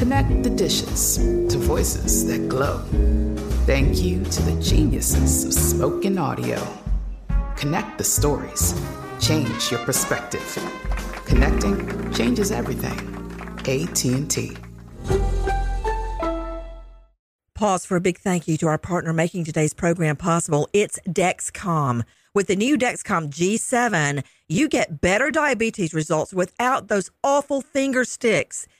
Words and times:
Connect 0.00 0.42
the 0.42 0.48
dishes 0.48 1.18
to 1.18 1.58
voices 1.58 2.26
that 2.26 2.48
glow. 2.48 2.78
Thank 3.66 4.00
you 4.00 4.24
to 4.24 4.42
the 4.44 4.58
geniuses 4.62 5.44
of 5.44 5.52
spoken 5.52 6.16
audio. 6.16 6.66
Connect 7.54 7.98
the 7.98 8.04
stories. 8.04 8.72
Change 9.20 9.70
your 9.70 9.80
perspective. 9.80 10.40
Connecting 11.26 12.14
changes 12.14 12.50
everything. 12.50 12.98
AT&T. 13.68 14.56
Pause 17.54 17.84
for 17.84 17.96
a 17.96 18.00
big 18.00 18.16
thank 18.16 18.48
you 18.48 18.56
to 18.56 18.68
our 18.68 18.78
partner 18.78 19.12
making 19.12 19.44
today's 19.44 19.74
program 19.74 20.16
possible. 20.16 20.66
It's 20.72 20.98
Dexcom. 21.06 22.04
With 22.32 22.46
the 22.46 22.56
new 22.56 22.78
Dexcom 22.78 23.28
G7, 23.28 24.24
you 24.48 24.66
get 24.66 25.02
better 25.02 25.30
diabetes 25.30 25.92
results 25.92 26.32
without 26.32 26.88
those 26.88 27.10
awful 27.22 27.60
finger 27.60 28.06
sticks. 28.06 28.66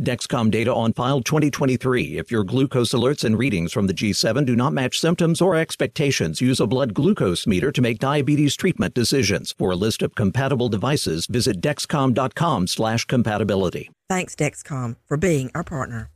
Dexcom 0.00 0.50
data 0.50 0.74
on 0.74 0.92
file 0.92 1.20
2023. 1.20 2.18
If 2.18 2.30
your 2.30 2.44
glucose 2.44 2.92
alerts 2.92 3.24
and 3.24 3.38
readings 3.38 3.72
from 3.72 3.86
the 3.86 3.94
G7 3.94 4.46
do 4.46 4.56
not 4.56 4.72
match 4.72 4.98
symptoms 4.98 5.40
or 5.40 5.54
expectations, 5.54 6.40
use 6.40 6.60
a 6.60 6.66
blood 6.66 6.94
glucose 6.94 7.46
meter 7.46 7.70
to 7.70 7.82
make 7.82 7.98
diabetes 7.98 8.56
treatment 8.56 8.94
decisions. 8.94 9.54
For 9.58 9.70
a 9.70 9.76
list 9.76 10.02
of 10.02 10.14
compatible 10.14 10.68
devices, 10.68 11.26
visit 11.26 11.60
dexcom.com/compatibility. 11.60 13.90
Thanks 14.08 14.34
Dexcom 14.34 14.96
for 15.06 15.16
being 15.16 15.50
our 15.54 15.62
partner. 15.62 16.10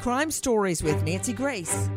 Crime 0.00 0.30
Stories 0.30 0.82
with 0.82 1.02
Nancy 1.04 1.34
Grace 1.34 1.90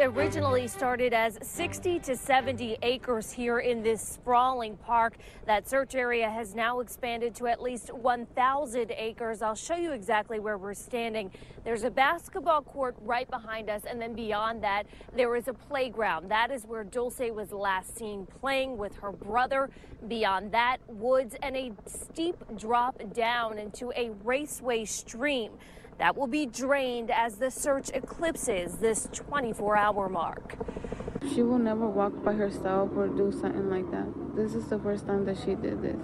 originally 0.00 0.68
started 0.68 1.12
as 1.12 1.38
60 1.42 1.98
to 2.00 2.16
70 2.16 2.78
acres 2.82 3.32
here 3.32 3.58
in 3.58 3.82
this 3.82 4.00
sprawling 4.00 4.76
park. 4.76 5.16
That 5.46 5.68
search 5.68 5.94
area 5.94 6.30
has 6.30 6.54
now 6.54 6.80
expanded 6.80 7.34
to 7.36 7.46
at 7.48 7.60
least 7.60 7.92
1,000 7.92 8.92
acres. 8.96 9.42
I'll 9.42 9.54
show 9.54 9.74
you 9.74 9.92
exactly 9.92 10.38
where 10.38 10.56
we're 10.56 10.74
standing. 10.74 11.30
There's 11.64 11.82
a 11.82 11.90
basketball 11.90 12.62
court 12.62 12.96
right 13.00 13.28
behind 13.28 13.68
us, 13.68 13.82
and 13.88 14.00
then 14.00 14.14
beyond 14.14 14.62
that, 14.62 14.84
there 15.14 15.34
is 15.36 15.48
a 15.48 15.54
playground. 15.54 16.30
That 16.30 16.50
is 16.50 16.64
where 16.64 16.84
Dulce 16.84 17.30
was 17.32 17.52
last 17.52 17.96
seen 17.96 18.26
playing 18.40 18.78
with 18.78 18.96
her 18.96 19.12
brother. 19.12 19.70
Beyond 20.06 20.52
that, 20.52 20.78
woods 20.86 21.34
and 21.42 21.56
a 21.56 21.72
steep 21.86 22.36
drop 22.56 23.00
down 23.12 23.58
into 23.58 23.92
a 23.96 24.10
raceway 24.22 24.84
stream 24.84 25.52
that 25.98 26.16
will 26.16 26.26
be 26.26 26.46
drained 26.46 27.10
as 27.10 27.36
the 27.36 27.50
search 27.50 27.90
eclipses 27.92 28.76
this 28.78 29.08
24 29.12 29.76
hour 29.76 30.08
mark. 30.08 30.56
She 31.34 31.42
will 31.42 31.58
never 31.58 31.86
walk 31.86 32.24
by 32.24 32.32
herself 32.32 32.90
or 32.94 33.08
do 33.08 33.32
something 33.32 33.68
like 33.68 33.90
that. 33.90 34.06
This 34.36 34.54
is 34.54 34.68
the 34.68 34.78
first 34.78 35.06
time 35.06 35.24
that 35.24 35.36
she 35.36 35.54
did 35.56 35.82
this. 35.82 35.96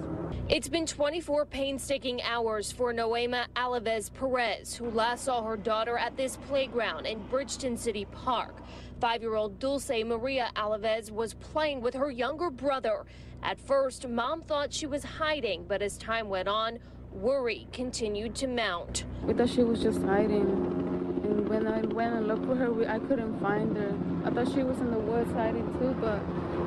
It's 0.49 0.69
been 0.69 0.87
24 0.87 1.47
painstaking 1.47 2.21
hours 2.23 2.73
for 2.73 2.93
Noema 2.93 3.47
Alavez 3.55 4.13
Perez, 4.13 4.75
who 4.75 4.91
last 4.91 5.25
saw 5.25 5.43
her 5.45 5.57
daughter 5.57 5.97
at 5.97 6.17
this 6.17 6.37
playground 6.49 7.07
in 7.07 7.23
Bridgeton 7.29 7.77
City 7.77 8.05
Park. 8.07 8.57
Five 9.01 9.23
year 9.23 9.37
old 9.37 9.59
Dulce 9.59 10.05
Maria 10.05 10.51
Alavez 10.57 11.11
was 11.11 11.35
playing 11.35 11.81
with 11.81 11.95
her 11.95 12.11
younger 12.11 12.51
brother. 12.51 13.05
At 13.43 13.61
first, 13.61 14.09
mom 14.09 14.43
thought 14.43 14.73
she 14.73 14.87
was 14.87 15.05
hiding, 15.05 15.65
but 15.69 15.83
as 15.83 15.97
time 15.97 16.29
went 16.29 16.49
on, 16.49 16.79
Worry 17.15 17.69
continued 17.73 18.35
to 18.37 18.49
mount. 18.49 19.05
We 19.23 19.35
thought 19.35 19.49
she 19.49 19.63
was 19.63 19.81
just 19.81 20.03
hiding. 20.03 20.41
And 21.25 21.49
when 21.49 21.67
I 21.67 21.81
went 21.83 22.15
and 22.15 22.27
looked 22.27 22.45
for 22.45 22.57
her, 22.57 22.73
we, 22.73 22.87
I 22.87 22.99
couldn't 22.99 23.41
find 23.41 23.77
her. 23.77 23.97
I 24.25 24.31
thought 24.31 24.53
she 24.53 24.65
was 24.65 24.79
in 24.81 24.91
the 24.91 24.99
woods 24.99 25.33
hiding 25.33 25.73
too, 25.79 25.97
but 26.01 26.21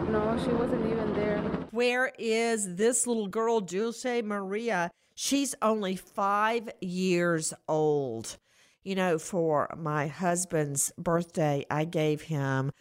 no, 0.09 0.40
she 0.44 0.50
wasn't 0.52 0.85
even 0.85 1.13
there. 1.13 1.40
Where 1.72 2.13
is 2.18 2.75
this 2.75 3.06
little 3.06 3.28
girl, 3.28 3.59
Dulce 3.59 4.06
Maria? 4.24 4.90
She's 5.16 5.53
only 5.62 5.97
five 5.97 6.69
years 6.79 7.53
old. 7.68 8.38
You 8.84 8.96
know, 8.96 9.18
for 9.19 9.69
my 9.78 10.08
husband's 10.08 10.94
birthday, 10.97 11.66
I 11.69 11.84
gave 11.84 12.22
him 12.22 12.72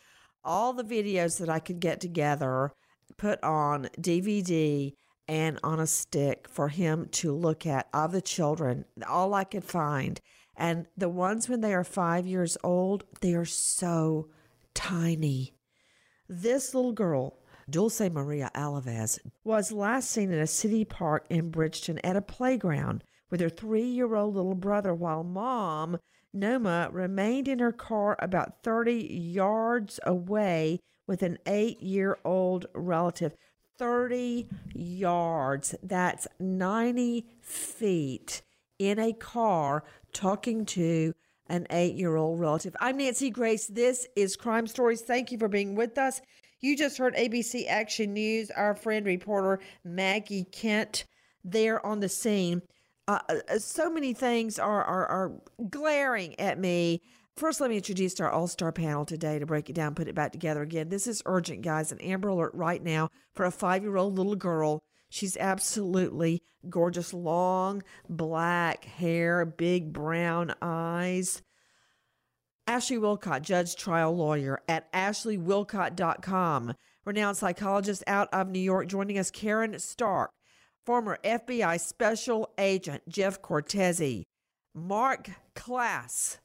all 0.45 0.73
the 0.73 0.85
videos 0.85 1.41
that 1.41 1.49
I 1.49 1.59
could 1.59 1.81
get 1.81 2.01
together, 2.01 2.73
put 3.17 3.43
on 3.43 3.89
DVD 4.01 4.93
and 5.29 5.59
on 5.63 5.81
a 5.81 5.87
stick 5.87 6.47
for 6.49 6.69
him 6.69 7.09
to 7.13 7.33
look 7.33 7.67
at 7.67 7.89
of 7.93 8.13
the 8.13 8.21
children, 8.21 8.85
all 9.09 9.35
I 9.35 9.45
could 9.45 9.65
find. 9.65 10.21
And 10.57 10.87
the 10.97 11.09
ones 11.09 11.49
when 11.49 11.61
they 11.61 11.75
are 11.75 11.85
five 11.85 12.27
years 12.27 12.57
old, 12.63 13.05
they 13.21 13.35
are 13.35 13.45
so 13.45 14.29
tiny. 14.75 15.55
This 16.29 16.75
little 16.75 16.93
girl, 16.93 17.39
Dulce 17.69 18.01
Maria 18.11 18.51
Alavez, 18.55 19.19
was 19.45 19.73
last 19.73 20.11
seen 20.11 20.33
in 20.33 20.39
a 20.39 20.47
city 20.47 20.85
park 20.85 21.27
in 21.29 21.51
Bridgeton 21.51 21.99
at 22.05 22.17
a 22.17 22.23
playground 22.23 23.05
with 23.31 23.41
her 23.41 23.49
three 23.49 23.85
year 23.85 24.15
old 24.15 24.35
little 24.35 24.55
brother, 24.55 24.95
while 24.95 25.25
mom, 25.25 25.99
Noema, 26.35 26.93
remained 26.93 27.49
in 27.49 27.59
her 27.59 27.73
car 27.73 28.17
about 28.21 28.63
30 28.63 28.95
yards 28.95 29.99
away 30.05 30.81
with 31.07 31.23
an 31.23 31.39
eight 31.47 31.81
year 31.83 32.19
old 32.25 32.67
relative. 32.75 33.37
30 33.79 34.49
yards. 34.75 35.75
That's 35.83 36.27
90 36.39 37.27
feet 37.41 38.43
in 38.79 38.99
a 38.99 39.13
car 39.13 39.85
talking 40.13 40.65
to 40.67 41.15
an 41.49 41.67
eight 41.71 41.95
year 41.95 42.17
old 42.17 42.41
relative. 42.41 42.75
I'm 42.81 42.97
Nancy 42.97 43.31
Grace. 43.31 43.67
This 43.67 44.07
is 44.17 44.37
Crime 44.37 44.67
Stories. 44.67 45.03
Thank 45.03 45.31
you 45.31 45.39
for 45.39 45.49
being 45.49 45.75
with 45.75 45.99
us. 45.99 46.21
You 46.61 46.77
just 46.77 46.99
heard 46.99 47.15
ABC 47.15 47.69
Action 47.69 48.15
News, 48.15 48.51
our 48.51 48.75
friend 48.75 49.05
reporter 49.07 49.61
Maggie 49.85 50.45
Kent 50.45 51.05
there 51.45 51.85
on 51.85 52.01
the 52.01 52.09
scene. 52.09 52.63
Uh, 53.07 53.21
uh, 53.29 53.59
so 53.59 53.89
many 53.89 54.13
things 54.15 54.59
are, 54.59 54.83
are, 54.83 55.07
are 55.07 55.33
glaring 55.71 56.39
at 56.41 56.59
me. 56.59 57.03
First, 57.37 57.61
let 57.61 57.69
me 57.69 57.77
introduce 57.77 58.19
our 58.19 58.31
all 58.31 58.49
star 58.49 58.73
panel 58.73 59.05
today 59.05 59.39
to 59.39 59.45
break 59.45 59.69
it 59.69 59.75
down, 59.75 59.95
put 59.95 60.09
it 60.09 60.15
back 60.15 60.33
together 60.33 60.63
again. 60.63 60.89
This 60.89 61.07
is 61.07 61.23
urgent, 61.27 61.61
guys. 61.61 61.93
An 61.93 62.01
Amber 62.01 62.29
Alert 62.29 62.53
right 62.55 62.83
now 62.83 63.11
for 63.35 63.45
a 63.45 63.51
five 63.51 63.83
year 63.83 63.99
old 63.99 64.17
little 64.17 64.37
girl. 64.37 64.81
She's 65.11 65.37
absolutely 65.37 66.43
gorgeous, 66.71 67.13
long 67.13 67.83
black 68.09 68.87
hair, 68.87 69.45
big 69.45 69.93
brown 69.93 70.55
eyes. 70.63 71.43
Ashley 72.67 72.97
Willcott, 72.97 73.43
judge 73.43 73.77
trial 73.77 74.17
lawyer 74.17 74.63
at 74.67 74.91
ashleywillcott.com. 74.95 76.75
Renowned 77.05 77.37
psychologist 77.37 78.03
out 78.07 78.29
of 78.33 78.49
New 78.49 78.59
York, 78.59 78.89
joining 78.89 79.19
us, 79.19 79.31
Karen 79.31 79.79
Stark, 79.79 80.31
former 80.85 81.19
FBI 81.23 81.79
special 81.79 82.53
agent 82.59 83.03
Jeff 83.09 83.41
Cortese, 83.43 84.25
Mark 84.75 85.31
Klaas, 85.55 86.39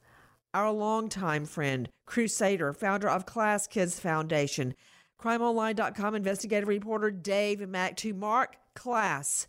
our 0.54 0.70
longtime 0.70 1.46
friend, 1.46 1.88
crusader, 2.06 2.72
founder 2.72 3.08
of 3.08 3.26
Klaas 3.26 3.66
Kids 3.66 3.98
Foundation, 3.98 4.74
crimeonline.com 5.20 6.14
investigative 6.14 6.68
reporter 6.68 7.10
Dave 7.10 7.66
Mack 7.68 7.96
to 7.98 8.12
Mark 8.12 8.56
Klaas. 8.74 9.46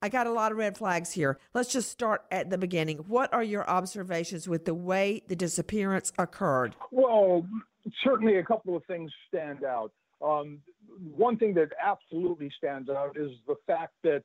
I 0.00 0.08
got 0.08 0.26
a 0.26 0.32
lot 0.32 0.50
of 0.50 0.58
red 0.58 0.76
flags 0.76 1.12
here. 1.12 1.38
Let's 1.54 1.72
just 1.72 1.90
start 1.90 2.24
at 2.32 2.50
the 2.50 2.58
beginning. 2.58 2.98
What 2.98 3.32
are 3.32 3.42
your 3.42 3.68
observations 3.68 4.48
with 4.48 4.64
the 4.64 4.74
way 4.74 5.22
the 5.28 5.36
disappearance 5.36 6.12
occurred? 6.18 6.74
Well, 6.90 7.46
certainly 8.02 8.38
a 8.38 8.42
couple 8.42 8.76
of 8.76 8.84
things 8.86 9.12
stand 9.28 9.64
out. 9.64 9.92
Um, 10.20 10.58
one 11.14 11.36
thing 11.36 11.54
that 11.54 11.68
absolutely 11.80 12.50
stands 12.56 12.88
out 12.90 13.16
is 13.16 13.30
the 13.46 13.54
fact 13.66 13.92
that 14.02 14.22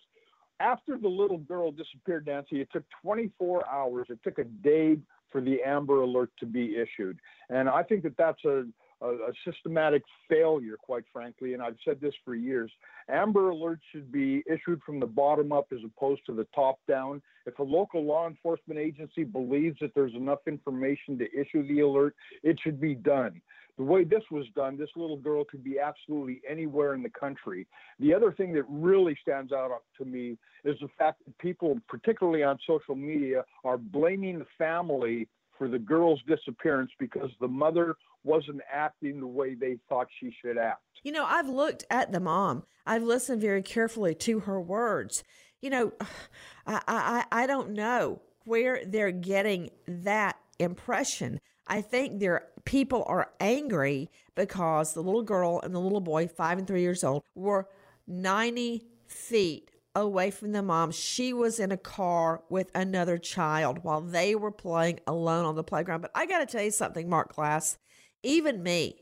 after 0.59 0.97
the 0.97 1.07
little 1.07 1.37
girl 1.37 1.71
disappeared, 1.71 2.25
Nancy, 2.25 2.61
it 2.61 2.69
took 2.71 2.83
24 3.03 3.67
hours. 3.69 4.07
It 4.09 4.19
took 4.23 4.39
a 4.39 4.43
day 4.43 4.97
for 5.31 5.41
the 5.41 5.61
Amber 5.63 6.01
Alert 6.01 6.31
to 6.39 6.45
be 6.45 6.75
issued. 6.75 7.19
And 7.49 7.69
I 7.69 7.83
think 7.83 8.03
that 8.03 8.17
that's 8.17 8.43
a, 8.45 8.65
a, 9.01 9.07
a, 9.07 9.31
systematic 9.45 10.03
failure, 10.29 10.75
quite 10.81 11.03
frankly. 11.13 11.53
And 11.53 11.61
I've 11.61 11.77
said 11.85 11.99
this 12.01 12.13
for 12.25 12.35
years. 12.35 12.71
Amber 13.09 13.51
Alerts 13.51 13.81
should 13.91 14.11
be 14.11 14.43
issued 14.49 14.81
from 14.85 14.99
the 14.99 15.05
bottom 15.05 15.51
up 15.51 15.67
as 15.71 15.79
opposed 15.85 16.25
to 16.25 16.33
the 16.33 16.47
top 16.55 16.79
down. 16.87 17.21
If 17.45 17.59
a 17.59 17.63
local 17.63 18.03
law 18.03 18.27
enforcement 18.27 18.79
agency 18.79 19.23
believes 19.23 19.77
that 19.81 19.93
there's 19.95 20.13
enough 20.15 20.39
information 20.47 21.17
to 21.19 21.25
issue 21.33 21.67
the 21.67 21.81
alert, 21.81 22.15
it 22.43 22.57
should 22.61 22.81
be 22.81 22.95
done 22.95 23.41
the 23.77 23.83
way 23.83 24.03
this 24.03 24.23
was 24.31 24.45
done, 24.55 24.77
this 24.77 24.89
little 24.95 25.17
girl 25.17 25.43
could 25.43 25.63
be 25.63 25.79
absolutely 25.79 26.41
anywhere 26.49 26.95
in 26.95 27.03
the 27.03 27.09
country. 27.09 27.67
The 27.99 28.13
other 28.13 28.31
thing 28.31 28.53
that 28.53 28.65
really 28.67 29.17
stands 29.21 29.51
out 29.51 29.71
to 29.99 30.05
me 30.05 30.37
is 30.63 30.75
the 30.81 30.87
fact 30.97 31.23
that 31.25 31.37
people, 31.37 31.79
particularly 31.87 32.43
on 32.43 32.57
social 32.65 32.95
media, 32.95 33.43
are 33.63 33.77
blaming 33.77 34.39
the 34.39 34.47
family 34.57 35.27
for 35.57 35.67
the 35.67 35.79
girl's 35.79 36.21
disappearance 36.27 36.91
because 36.99 37.29
the 37.39 37.47
mother 37.47 37.95
wasn't 38.23 38.61
acting 38.71 39.19
the 39.19 39.27
way 39.27 39.53
they 39.53 39.77
thought 39.87 40.07
she 40.19 40.33
should 40.41 40.57
act. 40.57 40.81
You 41.03 41.11
know, 41.11 41.25
I've 41.25 41.49
looked 41.49 41.85
at 41.89 42.11
the 42.11 42.19
mom. 42.19 42.63
I've 42.85 43.03
listened 43.03 43.41
very 43.41 43.61
carefully 43.61 44.15
to 44.15 44.39
her 44.41 44.59
words. 44.59 45.23
You 45.61 45.69
know, 45.69 45.93
I 46.67 46.81
I, 46.87 47.43
I 47.43 47.47
don't 47.47 47.71
know 47.71 48.21
where 48.45 48.81
they're 48.85 49.11
getting 49.11 49.69
that 49.87 50.37
impression. 50.59 51.39
I 51.67 51.81
think 51.81 52.19
their 52.19 52.47
people 52.65 53.03
are 53.07 53.31
angry 53.39 54.09
because 54.35 54.93
the 54.93 55.01
little 55.01 55.23
girl 55.23 55.59
and 55.61 55.73
the 55.73 55.79
little 55.79 56.01
boy, 56.01 56.27
five 56.27 56.57
and 56.57 56.67
three 56.67 56.81
years 56.81 57.03
old, 57.03 57.23
were 57.35 57.67
90 58.07 58.85
feet 59.07 59.71
away 59.95 60.31
from 60.31 60.51
the 60.51 60.61
mom. 60.61 60.91
She 60.91 61.33
was 61.33 61.59
in 61.59 61.71
a 61.71 61.77
car 61.77 62.43
with 62.49 62.69
another 62.75 63.17
child 63.17 63.83
while 63.83 64.01
they 64.01 64.35
were 64.35 64.51
playing 64.51 64.99
alone 65.07 65.45
on 65.45 65.55
the 65.55 65.63
playground. 65.63 66.01
But 66.01 66.11
I 66.13 66.25
got 66.25 66.39
to 66.39 66.45
tell 66.45 66.63
you 66.63 66.71
something, 66.71 67.09
Mark 67.09 67.33
Klaas, 67.33 67.77
even 68.23 68.63
me, 68.63 69.01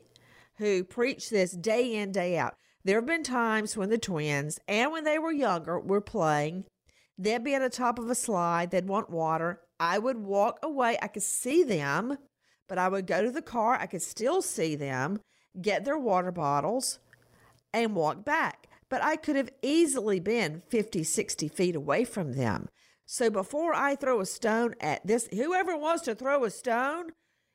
who 0.56 0.84
preach 0.84 1.30
this 1.30 1.52
day 1.52 1.94
in, 1.94 2.12
day 2.12 2.38
out, 2.38 2.54
there 2.84 2.96
have 2.98 3.06
been 3.06 3.22
times 3.22 3.76
when 3.76 3.90
the 3.90 3.98
twins 3.98 4.58
and 4.66 4.92
when 4.92 5.04
they 5.04 5.18
were 5.18 5.32
younger 5.32 5.78
were 5.78 6.00
playing. 6.00 6.64
They'd 7.18 7.44
be 7.44 7.54
at 7.54 7.62
the 7.62 7.70
top 7.70 7.98
of 7.98 8.08
a 8.08 8.14
slide, 8.14 8.70
they'd 8.70 8.88
want 8.88 9.10
water. 9.10 9.60
I 9.78 9.98
would 9.98 10.18
walk 10.18 10.58
away. 10.62 10.96
I 11.02 11.08
could 11.08 11.22
see 11.22 11.62
them 11.62 12.16
but 12.68 12.78
I 12.78 12.88
would 12.88 13.06
go 13.06 13.22
to 13.22 13.30
the 13.30 13.42
car, 13.42 13.74
I 13.74 13.86
could 13.86 14.02
still 14.02 14.42
see 14.42 14.76
them, 14.76 15.20
get 15.60 15.84
their 15.84 15.98
water 15.98 16.32
bottles, 16.32 16.98
and 17.72 17.94
walk 17.94 18.24
back. 18.24 18.68
But 18.88 19.02
I 19.02 19.16
could 19.16 19.36
have 19.36 19.50
easily 19.62 20.20
been 20.20 20.62
50, 20.68 21.02
60 21.02 21.48
feet 21.48 21.76
away 21.76 22.04
from 22.04 22.34
them. 22.34 22.68
So 23.04 23.30
before 23.30 23.74
I 23.74 23.94
throw 23.94 24.20
a 24.20 24.26
stone 24.26 24.74
at 24.80 25.06
this, 25.06 25.28
whoever 25.32 25.76
wants 25.76 26.02
to 26.04 26.14
throw 26.14 26.44
a 26.44 26.50
stone, 26.50 27.10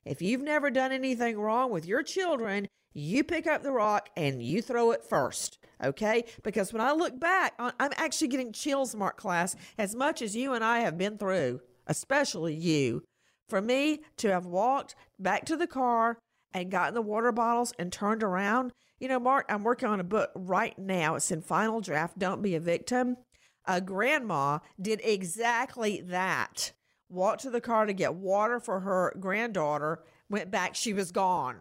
if 0.05 0.21
you've 0.21 0.41
never 0.41 0.69
done 0.71 0.91
anything 0.91 1.37
wrong 1.37 1.71
with 1.71 1.85
your 1.85 2.03
children, 2.03 2.67
you 2.93 3.23
pick 3.23 3.47
up 3.47 3.63
the 3.63 3.71
rock 3.71 4.09
and 4.17 4.41
you 4.41 4.61
throw 4.61 4.91
it 4.91 5.03
first. 5.03 5.59
Okay? 5.83 6.25
Because 6.43 6.73
when 6.73 6.81
I 6.81 6.91
look 6.91 7.19
back, 7.19 7.53
I'm 7.59 7.91
actually 7.95 8.27
getting 8.29 8.53
chills, 8.53 8.95
Mark 8.95 9.17
Klaas, 9.17 9.55
as 9.77 9.95
much 9.95 10.21
as 10.21 10.35
you 10.35 10.53
and 10.53 10.63
I 10.63 10.79
have 10.79 10.97
been 10.97 11.17
through, 11.17 11.61
especially 11.87 12.53
you 12.53 13.03
for 13.51 13.61
me 13.61 13.99
to 14.15 14.29
have 14.29 14.45
walked 14.45 14.95
back 15.19 15.43
to 15.43 15.57
the 15.57 15.67
car 15.67 16.17
and 16.53 16.71
gotten 16.71 16.93
the 16.93 17.01
water 17.01 17.33
bottles 17.33 17.73
and 17.77 17.91
turned 17.91 18.23
around, 18.23 18.71
you 18.97 19.09
know, 19.09 19.19
Mark, 19.19 19.45
I'm 19.49 19.63
working 19.63 19.89
on 19.89 19.99
a 19.99 20.05
book 20.05 20.31
right 20.35 20.77
now. 20.79 21.15
It's 21.15 21.31
in 21.31 21.41
final 21.41 21.81
draft. 21.81 22.17
Don't 22.17 22.41
be 22.41 22.55
a 22.55 22.61
victim. 22.61 23.17
A 23.65 23.81
grandma 23.81 24.59
did 24.81 25.01
exactly 25.03 25.99
that. 26.05 26.71
Walked 27.09 27.41
to 27.41 27.49
the 27.49 27.59
car 27.59 27.85
to 27.85 27.93
get 27.93 28.15
water 28.15 28.61
for 28.61 28.79
her 28.79 29.13
granddaughter, 29.19 30.01
went 30.29 30.49
back, 30.49 30.73
she 30.73 30.93
was 30.93 31.11
gone. 31.11 31.57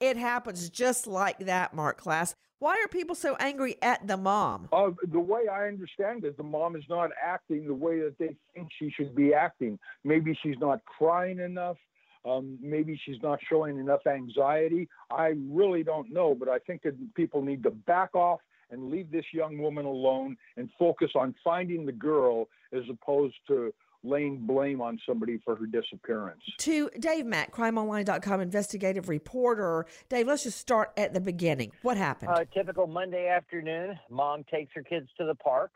It 0.00 0.16
happens 0.16 0.68
just 0.68 1.06
like 1.06 1.38
that, 1.38 1.72
Mark 1.72 2.00
Klaas. 2.00 2.34
Why 2.60 2.72
are 2.84 2.88
people 2.88 3.14
so 3.14 3.36
angry 3.38 3.76
at 3.82 4.06
the 4.06 4.16
mom? 4.16 4.68
Uh, 4.72 4.90
the 5.12 5.20
way 5.20 5.42
I 5.50 5.68
understand 5.68 6.24
it, 6.24 6.36
the 6.36 6.42
mom 6.42 6.74
is 6.74 6.82
not 6.88 7.10
acting 7.22 7.68
the 7.68 7.74
way 7.74 8.00
that 8.00 8.18
they 8.18 8.34
think 8.52 8.68
she 8.78 8.90
should 8.90 9.14
be 9.14 9.32
acting. 9.32 9.78
Maybe 10.02 10.36
she's 10.42 10.58
not 10.58 10.84
crying 10.84 11.38
enough. 11.38 11.76
Um, 12.24 12.58
maybe 12.60 13.00
she's 13.04 13.22
not 13.22 13.38
showing 13.48 13.78
enough 13.78 14.06
anxiety. 14.08 14.88
I 15.10 15.34
really 15.48 15.84
don't 15.84 16.12
know, 16.12 16.34
but 16.34 16.48
I 16.48 16.58
think 16.58 16.82
that 16.82 16.94
people 17.14 17.42
need 17.42 17.62
to 17.62 17.70
back 17.70 18.14
off 18.16 18.40
and 18.70 18.90
leave 18.90 19.10
this 19.12 19.24
young 19.32 19.58
woman 19.58 19.86
alone 19.86 20.36
and 20.56 20.68
focus 20.78 21.10
on 21.14 21.36
finding 21.44 21.86
the 21.86 21.92
girl 21.92 22.48
as 22.72 22.82
opposed 22.90 23.36
to 23.46 23.72
laying 24.04 24.46
blame 24.46 24.80
on 24.80 24.98
somebody 25.06 25.38
for 25.44 25.56
her 25.56 25.66
disappearance. 25.66 26.42
To 26.58 26.90
Dave 26.98 27.26
Mack, 27.26 27.52
crimeonline.com 27.52 28.40
investigative 28.40 29.08
reporter. 29.08 29.86
Dave, 30.08 30.26
let's 30.26 30.44
just 30.44 30.58
start 30.58 30.92
at 30.96 31.14
the 31.14 31.20
beginning. 31.20 31.72
What 31.82 31.96
happened? 31.96 32.30
Uh, 32.30 32.44
typical 32.54 32.86
Monday 32.86 33.28
afternoon, 33.28 33.98
mom 34.10 34.44
takes 34.44 34.72
her 34.74 34.82
kids 34.82 35.08
to 35.18 35.26
the 35.26 35.34
park 35.34 35.72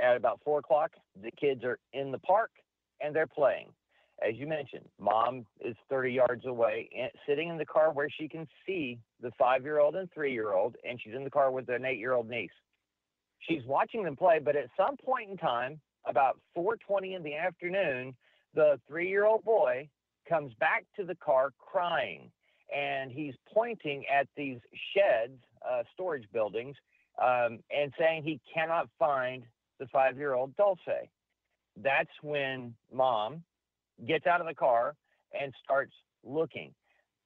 at 0.00 0.16
about 0.16 0.40
four 0.44 0.58
o'clock. 0.60 0.92
The 1.22 1.30
kids 1.32 1.64
are 1.64 1.78
in 1.92 2.10
the 2.10 2.18
park 2.18 2.50
and 3.00 3.14
they're 3.14 3.26
playing. 3.26 3.68
As 4.26 4.34
you 4.36 4.46
mentioned, 4.46 4.86
mom 4.98 5.44
is 5.60 5.76
30 5.90 6.12
yards 6.12 6.46
away, 6.46 6.88
sitting 7.28 7.50
in 7.50 7.58
the 7.58 7.66
car 7.66 7.92
where 7.92 8.08
she 8.08 8.28
can 8.28 8.46
see 8.66 8.98
the 9.20 9.30
five 9.38 9.62
year 9.62 9.78
old 9.78 9.94
and 9.94 10.10
three 10.12 10.32
year 10.32 10.54
old, 10.54 10.76
and 10.88 10.98
she's 11.02 11.14
in 11.14 11.22
the 11.22 11.30
car 11.30 11.50
with 11.50 11.68
an 11.68 11.84
eight 11.84 11.98
year 11.98 12.14
old 12.14 12.28
niece. 12.28 12.50
She's 13.40 13.62
watching 13.66 14.02
them 14.04 14.16
play, 14.16 14.40
but 14.42 14.56
at 14.56 14.70
some 14.74 14.96
point 14.96 15.30
in 15.30 15.36
time, 15.36 15.80
about 16.06 16.38
4:20 16.54 17.14
in 17.14 17.22
the 17.22 17.34
afternoon, 17.34 18.16
the 18.54 18.80
three-year-old 18.88 19.44
boy 19.44 19.88
comes 20.28 20.54
back 20.54 20.84
to 20.96 21.04
the 21.04 21.14
car 21.16 21.52
crying, 21.58 22.30
and 22.74 23.10
he's 23.10 23.34
pointing 23.52 24.06
at 24.06 24.28
these 24.36 24.58
sheds, 24.92 25.38
uh, 25.68 25.82
storage 25.92 26.30
buildings, 26.32 26.76
um, 27.18 27.62
and 27.70 27.92
saying 27.98 28.22
he 28.22 28.40
cannot 28.52 28.88
find 28.98 29.44
the 29.78 29.86
five-year-old 29.88 30.56
Dulce. 30.56 31.08
That's 31.76 32.10
when 32.22 32.74
mom 32.92 33.44
gets 34.06 34.26
out 34.26 34.40
of 34.40 34.46
the 34.46 34.54
car 34.54 34.96
and 35.38 35.54
starts 35.62 35.92
looking. 36.24 36.74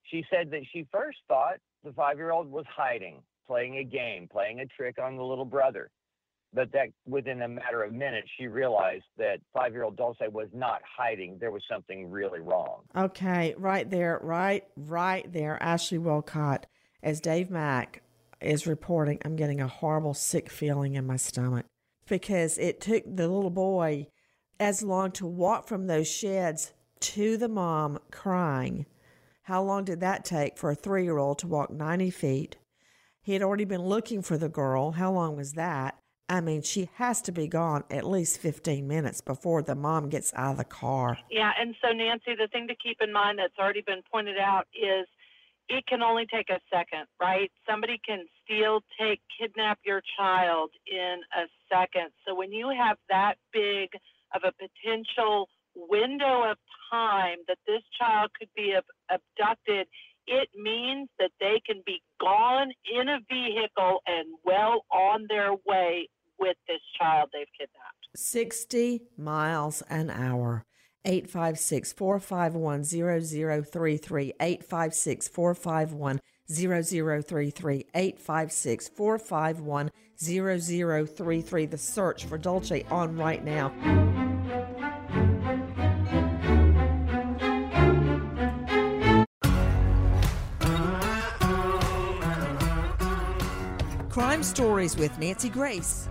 She 0.03 0.25
said 0.29 0.51
that 0.51 0.65
she 0.71 0.83
first 0.91 1.19
thought 1.27 1.59
the 1.83 1.93
five-year-old 1.93 2.51
was 2.51 2.65
hiding, 2.67 3.23
playing 3.47 3.77
a 3.77 3.83
game, 3.83 4.27
playing 4.27 4.59
a 4.59 4.65
trick 4.65 4.99
on 4.99 5.15
the 5.15 5.23
little 5.23 5.45
brother 5.45 5.89
but 6.53 6.71
that 6.73 6.87
within 7.05 7.41
a 7.41 7.47
matter 7.47 7.83
of 7.83 7.93
minutes, 7.93 8.27
she 8.37 8.47
realized 8.47 9.05
that 9.17 9.39
five 9.53 9.73
year 9.73 9.83
old 9.83 9.97
Dulce 9.97 10.17
was 10.31 10.49
not 10.53 10.81
hiding. 10.97 11.37
There 11.39 11.51
was 11.51 11.63
something 11.69 12.09
really 12.09 12.39
wrong. 12.39 12.81
Okay, 12.95 13.55
right 13.57 13.89
there, 13.89 14.19
right, 14.21 14.63
right 14.75 15.31
there. 15.31 15.61
Ashley 15.61 15.97
Willcott, 15.97 16.63
as 17.01 17.21
Dave 17.21 17.49
Mack 17.49 18.01
is 18.41 18.67
reporting, 18.67 19.19
I'm 19.23 19.35
getting 19.35 19.61
a 19.61 19.67
horrible, 19.67 20.13
sick 20.13 20.49
feeling 20.49 20.95
in 20.95 21.05
my 21.05 21.15
stomach 21.15 21.65
because 22.07 22.57
it 22.57 22.81
took 22.81 23.03
the 23.05 23.27
little 23.27 23.49
boy 23.49 24.07
as 24.59 24.83
long 24.83 25.11
to 25.11 25.25
walk 25.25 25.67
from 25.67 25.87
those 25.87 26.11
sheds 26.11 26.73
to 26.99 27.37
the 27.37 27.49
mom 27.49 27.99
crying. 28.11 28.85
How 29.43 29.63
long 29.63 29.85
did 29.85 30.01
that 30.01 30.25
take 30.25 30.57
for 30.57 30.69
a 30.71 30.75
three 30.75 31.03
year 31.03 31.17
old 31.17 31.39
to 31.39 31.47
walk 31.47 31.71
90 31.71 32.09
feet? 32.11 32.57
He 33.21 33.33
had 33.33 33.41
already 33.41 33.65
been 33.65 33.81
looking 33.81 34.21
for 34.21 34.37
the 34.37 34.49
girl. 34.49 34.91
How 34.91 35.11
long 35.11 35.35
was 35.35 35.53
that? 35.53 36.00
I 36.31 36.39
mean, 36.39 36.61
she 36.61 36.89
has 36.95 37.21
to 37.23 37.33
be 37.33 37.47
gone 37.49 37.83
at 37.89 38.05
least 38.05 38.39
15 38.39 38.87
minutes 38.87 39.19
before 39.19 39.61
the 39.63 39.75
mom 39.75 40.07
gets 40.07 40.31
out 40.33 40.51
of 40.51 40.57
the 40.59 40.63
car. 40.63 41.17
Yeah, 41.29 41.51
and 41.59 41.75
so 41.83 41.91
Nancy, 41.91 42.35
the 42.39 42.47
thing 42.47 42.69
to 42.69 42.75
keep 42.75 42.99
in 43.01 43.11
mind 43.11 43.37
that's 43.37 43.59
already 43.59 43.81
been 43.85 44.01
pointed 44.09 44.37
out 44.37 44.65
is 44.73 45.07
it 45.67 45.85
can 45.87 46.01
only 46.01 46.25
take 46.33 46.49
a 46.49 46.61
second, 46.73 47.07
right? 47.19 47.51
Somebody 47.69 47.99
can 48.07 48.27
steal, 48.45 48.79
take, 48.97 49.19
kidnap 49.37 49.79
your 49.83 50.01
child 50.17 50.71
in 50.89 51.19
a 51.35 51.47
second. 51.69 52.11
So 52.25 52.33
when 52.33 52.53
you 52.53 52.69
have 52.69 52.95
that 53.09 53.35
big 53.51 53.89
of 54.33 54.43
a 54.45 54.53
potential 54.53 55.49
window 55.75 56.49
of 56.49 56.57
time 56.89 57.39
that 57.49 57.57
this 57.67 57.83
child 57.99 58.31
could 58.39 58.49
be 58.55 58.73
ab- 58.77 59.19
abducted, 59.37 59.87
it 60.27 60.47
means 60.55 61.09
that 61.19 61.31
they 61.41 61.61
can 61.65 61.83
be 61.85 62.01
gone 62.21 62.71
in 62.89 63.09
a 63.09 63.19
vehicle 63.27 63.99
and 64.07 64.29
well 64.45 64.85
on 64.89 65.25
their 65.27 65.51
way 65.67 66.07
with 66.41 66.57
this 66.67 66.81
child 66.99 67.29
they've 67.31 67.47
kidnapped. 67.57 68.07
60 68.15 69.03
miles 69.17 69.81
an 69.83 70.09
hour. 70.09 70.65
856 71.05 71.93
451 71.93 72.83
0033. 72.83 74.33
856 74.39 75.27
451 75.29 76.19
0033. 76.51 77.85
856 77.95 78.89
451 78.89 79.91
0033. 80.19 81.65
The 81.65 81.77
search 81.77 82.25
for 82.25 82.37
Dulce 82.37 82.71
on 82.91 83.15
right 83.15 83.43
now. 83.43 83.71
Crime 94.09 94.43
Stories 94.43 94.97
with 94.97 95.17
Nancy 95.17 95.49
Grace. 95.49 96.09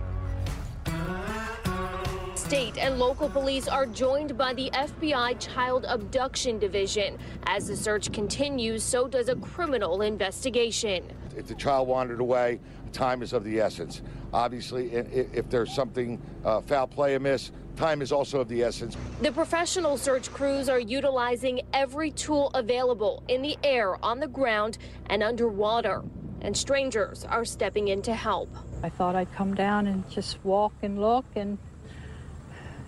State 2.51 2.77
and 2.77 2.99
local 2.99 3.29
police 3.29 3.69
are 3.69 3.85
joined 3.85 4.37
by 4.37 4.53
the 4.53 4.69
FBI 4.73 5.39
Child 5.39 5.85
Abduction 5.87 6.59
Division. 6.59 7.17
As 7.47 7.67
the 7.69 7.77
search 7.77 8.11
continues, 8.11 8.83
so 8.83 9.07
does 9.07 9.29
a 9.29 9.37
criminal 9.37 10.01
investigation. 10.01 11.05
If 11.37 11.47
the 11.47 11.55
child 11.55 11.87
wandered 11.87 12.19
away, 12.19 12.59
time 12.91 13.21
is 13.21 13.31
of 13.31 13.45
the 13.45 13.61
essence. 13.61 14.01
Obviously, 14.33 14.93
i- 14.97 14.99
i- 14.99 15.27
if 15.31 15.49
there's 15.49 15.73
something 15.73 16.21
uh, 16.43 16.59
foul 16.59 16.87
play 16.87 17.15
amiss, 17.15 17.53
time 17.77 18.01
is 18.01 18.11
also 18.11 18.41
of 18.41 18.49
the 18.49 18.63
essence. 18.63 18.97
The 19.21 19.31
professional 19.31 19.95
search 19.95 20.29
crews 20.33 20.67
are 20.67 20.77
utilizing 20.81 21.61
every 21.71 22.11
tool 22.11 22.49
available 22.53 23.23
in 23.29 23.41
the 23.43 23.55
air, 23.63 23.95
on 24.03 24.19
the 24.19 24.27
ground, 24.27 24.77
and 25.05 25.23
underwater. 25.23 26.03
And 26.41 26.57
strangers 26.57 27.23
are 27.23 27.45
stepping 27.45 27.87
in 27.87 28.01
to 28.01 28.13
help. 28.13 28.49
I 28.83 28.89
thought 28.89 29.15
I'd 29.15 29.31
come 29.35 29.53
down 29.55 29.87
and 29.87 30.03
just 30.11 30.43
walk 30.43 30.73
and 30.81 30.99
look 30.99 31.23
and 31.35 31.57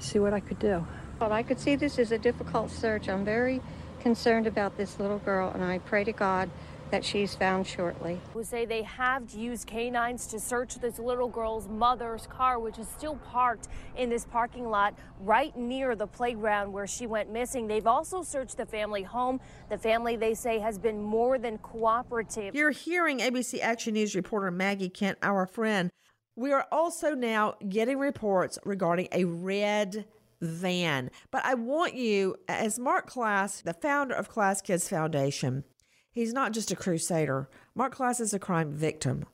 see 0.04 0.20
what 0.20 0.34
I 0.34 0.40
could 0.40 0.60
do. 0.60 0.86
Well, 1.20 1.32
I 1.32 1.44
could 1.44 1.60
see 1.60 1.76
this 1.76 1.98
is 1.98 2.12
a 2.12 2.18
difficult 2.18 2.70
search. 2.70 3.08
I'm 3.08 3.24
very 3.24 3.62
concerned 4.02 4.48
about 4.48 4.78
this 4.78 5.00
little 5.00 5.20
girl, 5.20 5.52
and 5.54 5.64
I 5.64 5.80
pray 5.80 6.04
to 6.04 6.12
God 6.12 6.50
that 6.92 7.04
she's 7.04 7.34
found 7.34 7.66
shortly. 7.66 8.22
Who 8.34 8.44
say 8.44 8.66
they 8.66 8.84
have 8.84 9.32
used 9.32 9.66
canines 9.66 10.28
to 10.28 10.40
search 10.40 10.76
this 10.76 11.00
little 11.00 11.28
girl's 11.28 11.68
mother's 11.68 12.28
car, 12.28 12.60
which 12.60 12.78
is 12.78 12.88
still 12.88 13.16
parked 13.16 13.68
in 13.98 14.12
this 14.12 14.26
parking 14.26 14.70
lot 14.70 14.94
right 15.20 15.58
near 15.58 15.96
the 15.96 16.06
playground 16.06 16.72
where 16.72 16.86
she 16.86 17.08
went 17.08 17.32
missing. 17.32 17.66
They've 17.66 17.88
also 17.88 18.22
searched 18.22 18.58
the 18.58 18.68
family 18.68 19.02
home. 19.02 19.40
The 19.70 19.78
family, 19.80 20.18
they 20.18 20.36
say, 20.36 20.60
has 20.60 20.78
been 20.78 21.02
more 21.02 21.40
than 21.40 21.58
cooperative. 21.60 22.54
You're 22.54 22.70
hearing 22.70 23.20
ABC 23.20 23.60
Action 23.60 23.96
News 23.96 24.16
reporter 24.16 24.52
Maggie 24.52 24.90
Kent, 24.90 25.18
our 25.24 25.48
friend. 25.48 25.90
We 26.36 26.52
are 26.52 26.68
also 26.72 27.14
now 27.14 27.56
getting 27.70 28.00
reports 28.00 28.58
regarding 28.66 29.08
a 29.12 29.26
red 29.26 30.06
van. 30.42 31.12
But 31.32 31.46
I 31.46 31.54
want 31.54 31.96
you, 31.96 32.36
as 32.48 32.80
Mark 32.80 33.08
Klaas, 33.10 33.62
the 33.62 33.74
founder 33.74 34.16
of 34.16 34.30
Klaas 34.30 34.62
Kids 34.62 34.90
Foundation, 34.90 35.64
he's 36.12 36.34
not 36.34 36.52
just 36.52 36.72
a 36.72 36.76
crusader. 36.76 37.50
Mark 37.76 37.96
Klaas 37.96 38.20
is 38.20 38.34
a 38.34 38.40
crime 38.40 38.72
victim. 38.72 39.26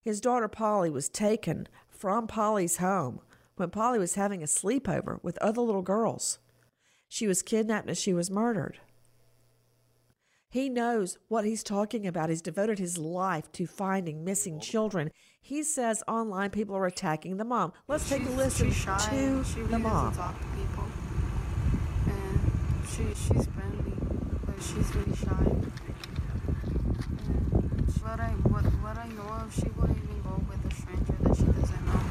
His 0.00 0.20
daughter 0.20 0.48
Polly 0.48 0.90
was 0.90 1.08
taken 1.08 1.66
from 1.88 2.28
Polly's 2.28 2.76
home 2.76 3.20
when 3.56 3.70
Polly 3.70 3.98
was 3.98 4.14
having 4.14 4.42
a 4.42 4.46
sleepover 4.46 5.18
with 5.24 5.38
other 5.38 5.60
little 5.60 5.82
girls. 5.82 6.38
She 7.08 7.26
was 7.26 7.42
kidnapped 7.42 7.88
and 7.88 7.98
she 7.98 8.12
was 8.12 8.30
murdered. 8.30 8.78
He 10.48 10.68
knows 10.68 11.18
what 11.28 11.44
he's 11.44 11.62
talking 11.62 12.06
about. 12.06 12.30
He's 12.30 12.40
devoted 12.40 12.78
his 12.78 12.98
life 12.98 13.50
to 13.52 13.66
finding 13.66 14.24
missing 14.24 14.60
children. 14.60 15.10
He 15.46 15.62
says 15.62 16.02
online 16.08 16.50
people 16.50 16.74
are 16.74 16.86
attacking 16.86 17.36
the 17.36 17.44
mom. 17.44 17.72
Let's 17.86 18.08
take 18.08 18.26
a 18.26 18.30
listen 18.30 18.66
she's 18.66 18.82
shy. 18.82 18.98
to 18.98 19.44
she 19.44 19.60
really 19.60 19.70
the 19.70 19.78
mom. 19.78 20.12
talk 20.12 20.34
to 20.40 20.46
people. 20.58 20.84
And 22.06 22.40
she 22.90 23.04
she's 23.14 23.46
friendly, 23.54 23.92
but 24.44 24.56
she's 24.60 24.92
really 24.96 25.14
shy. 25.14 25.46
And 27.30 27.86
what 28.02 28.18
I 28.18 28.30
what 28.50 28.64
what 28.82 28.98
I 28.98 29.06
know 29.14 29.22
of, 29.38 29.54
she 29.54 29.68
wouldn't 29.78 30.02
even 30.02 30.20
go 30.26 30.34
with 30.50 30.66
a 30.66 30.74
stranger 30.74 31.14
that 31.22 31.36
she 31.36 31.44
doesn't 31.44 31.86
know. 31.86 32.02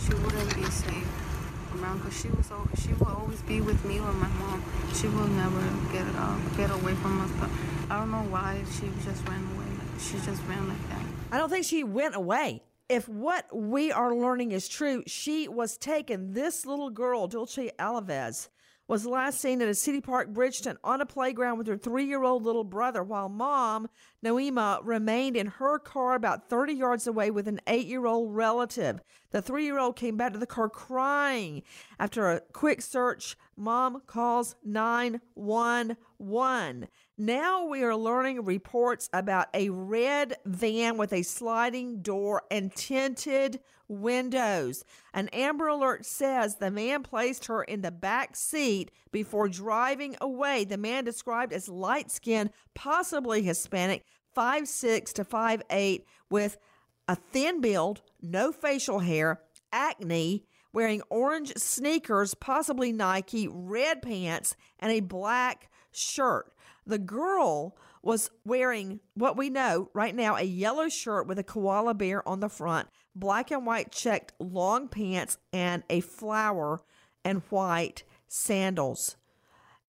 She 0.00 0.14
wouldn't 0.14 0.54
be 0.56 0.64
safe 0.70 1.76
around 1.76 1.98
because 1.98 2.18
she 2.18 2.28
was 2.28 2.50
she 2.80 2.94
will 2.94 3.12
always 3.20 3.42
be 3.42 3.60
with 3.60 3.84
me 3.84 4.00
or 4.00 4.14
my 4.14 4.28
mom. 4.40 4.64
She 4.94 5.08
will 5.08 5.28
never 5.28 5.60
get 5.92 6.06
uh, 6.16 6.38
get 6.56 6.70
away 6.70 6.94
from 6.94 7.20
us. 7.20 7.32
But 7.38 7.50
I 7.92 7.98
don't 7.98 8.10
know 8.10 8.24
why 8.32 8.64
she 8.64 8.88
just 9.04 9.28
ran 9.28 9.44
away. 9.56 9.61
She 9.98 10.14
just 10.14 10.42
ran 10.48 10.68
like 10.68 10.88
that. 10.88 11.02
I 11.30 11.38
don't 11.38 11.50
think 11.50 11.64
she 11.64 11.84
went 11.84 12.14
away. 12.14 12.62
If 12.88 13.08
what 13.08 13.46
we 13.56 13.90
are 13.90 14.14
learning 14.14 14.52
is 14.52 14.68
true, 14.68 15.02
she 15.06 15.48
was 15.48 15.78
taken. 15.78 16.34
This 16.34 16.66
little 16.66 16.90
girl, 16.90 17.26
Dulce 17.26 17.70
Alavez, 17.78 18.48
was 18.88 19.06
last 19.06 19.40
seen 19.40 19.62
at 19.62 19.68
a 19.68 19.74
city 19.74 20.02
park 20.02 20.28
Bridgeton 20.28 20.76
on 20.84 21.00
a 21.00 21.06
playground 21.06 21.56
with 21.56 21.66
her 21.68 21.78
three 21.78 22.04
year 22.04 22.22
old 22.22 22.44
little 22.44 22.64
brother, 22.64 23.02
while 23.02 23.30
mom, 23.30 23.88
Noema, 24.22 24.80
remained 24.82 25.36
in 25.36 25.46
her 25.46 25.78
car 25.78 26.14
about 26.14 26.50
30 26.50 26.74
yards 26.74 27.06
away 27.06 27.30
with 27.30 27.48
an 27.48 27.60
eight 27.66 27.86
year 27.86 28.04
old 28.04 28.34
relative. 28.34 29.00
The 29.30 29.40
three 29.40 29.64
year 29.64 29.78
old 29.78 29.96
came 29.96 30.18
back 30.18 30.34
to 30.34 30.38
the 30.38 30.46
car 30.46 30.68
crying. 30.68 31.62
After 31.98 32.30
a 32.30 32.40
quick 32.52 32.82
search, 32.82 33.38
mom 33.56 34.02
calls 34.06 34.54
911. 34.64 36.88
Now 37.24 37.66
we 37.66 37.84
are 37.84 37.94
learning 37.94 38.44
reports 38.44 39.08
about 39.12 39.46
a 39.54 39.70
red 39.70 40.38
van 40.44 40.96
with 40.96 41.12
a 41.12 41.22
sliding 41.22 42.02
door 42.02 42.42
and 42.50 42.74
tinted 42.74 43.60
windows. 43.86 44.84
An 45.14 45.28
Amber 45.28 45.68
Alert 45.68 46.04
says 46.04 46.56
the 46.56 46.72
man 46.72 47.04
placed 47.04 47.46
her 47.46 47.62
in 47.62 47.82
the 47.82 47.92
back 47.92 48.34
seat 48.34 48.90
before 49.12 49.48
driving 49.48 50.16
away. 50.20 50.64
The 50.64 50.76
man 50.76 51.04
described 51.04 51.52
as 51.52 51.68
light 51.68 52.10
skinned, 52.10 52.50
possibly 52.74 53.40
Hispanic, 53.40 54.04
5'6 54.36 55.12
to 55.12 55.24
5'8, 55.24 56.02
with 56.28 56.58
a 57.06 57.14
thin 57.14 57.60
build, 57.60 58.02
no 58.20 58.50
facial 58.50 58.98
hair, 58.98 59.40
acne, 59.70 60.44
wearing 60.72 61.02
orange 61.08 61.52
sneakers, 61.54 62.34
possibly 62.34 62.90
Nike, 62.90 63.46
red 63.46 64.02
pants, 64.02 64.56
and 64.80 64.90
a 64.90 64.98
black 64.98 65.70
shirt. 65.92 66.52
The 66.86 66.98
girl 66.98 67.76
was 68.02 68.30
wearing 68.44 69.00
what 69.14 69.36
we 69.36 69.48
know 69.48 69.90
right 69.94 70.14
now 70.14 70.36
a 70.36 70.42
yellow 70.42 70.88
shirt 70.88 71.26
with 71.26 71.38
a 71.38 71.44
koala 71.44 71.94
bear 71.94 72.26
on 72.28 72.40
the 72.40 72.48
front, 72.48 72.88
black 73.14 73.50
and 73.50 73.64
white 73.64 73.92
checked 73.92 74.32
long 74.38 74.88
pants, 74.88 75.38
and 75.52 75.84
a 75.88 76.00
flower 76.00 76.80
and 77.24 77.42
white 77.50 78.02
sandals. 78.28 79.16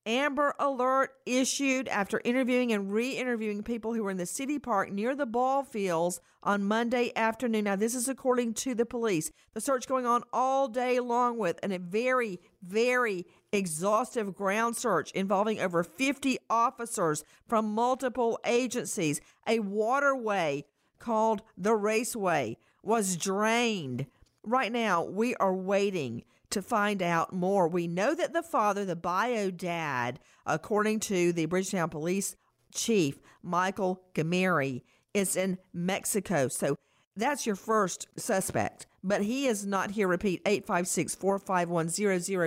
Amber 0.06 0.54
Alert 0.60 1.12
issued 1.26 1.88
after 1.88 2.22
interviewing 2.26 2.74
and 2.74 2.92
re 2.92 3.12
interviewing 3.12 3.64
people 3.64 3.94
who 3.94 4.04
were 4.04 4.12
in 4.12 4.18
the 4.18 4.26
city 4.26 4.60
park 4.60 4.92
near 4.92 5.16
the 5.16 5.26
ball 5.26 5.64
fields 5.64 6.20
on 6.44 6.66
Monday 6.66 7.14
afternoon. 7.16 7.64
Now, 7.64 7.78
this 7.78 7.96
is 7.96 8.10
according 8.10 8.56
to 8.56 8.76
the 8.76 8.86
police. 8.86 9.32
The 9.54 9.62
search 9.62 9.88
going 9.88 10.06
on 10.06 10.24
all 10.34 10.68
day 10.68 11.00
long 11.00 11.38
with 11.38 11.58
a 11.64 11.78
very, 11.78 12.42
very 12.62 13.26
exhaustive 13.54 14.36
ground 14.36 14.76
search 14.76 15.12
involving 15.12 15.60
over 15.60 15.84
50 15.84 16.38
officers 16.50 17.24
from 17.48 17.74
multiple 17.74 18.40
agencies. 18.46 19.22
A 19.48 19.60
waterway 19.60 20.66
called 21.00 21.44
the 21.58 21.76
Raceway 21.76 22.58
was 22.82 23.16
drained. 23.16 24.08
Right 24.44 24.72
now, 24.72 25.04
we 25.04 25.36
are 25.36 25.54
waiting 25.54 26.24
to 26.50 26.62
find 26.62 27.02
out 27.02 27.34
more. 27.34 27.68
We 27.68 27.88
know 27.88 28.14
that 28.14 28.34
the 28.34 28.44
father, 28.44 28.86
the 28.86 28.96
bio 28.96 29.52
dad, 29.52 30.20
according 30.46 31.00
to 31.02 31.32
the 31.32 31.46
Bridgeton 31.46 31.90
Police 31.90 32.36
Chief, 32.74 33.20
Michael 33.42 34.02
Gaimari, 34.14 34.82
is 35.14 35.36
in 35.36 35.58
Mexico. 35.74 36.48
So 36.48 36.76
That's 37.16 37.46
your 37.46 37.56
first 37.56 38.08
suspect, 38.18 38.88
but 39.04 39.22
he 39.22 39.46
is 39.46 39.68
not 39.68 39.92
here. 39.92 40.08
Repeat 40.08 40.42
856 40.48 41.14
451 41.14 41.90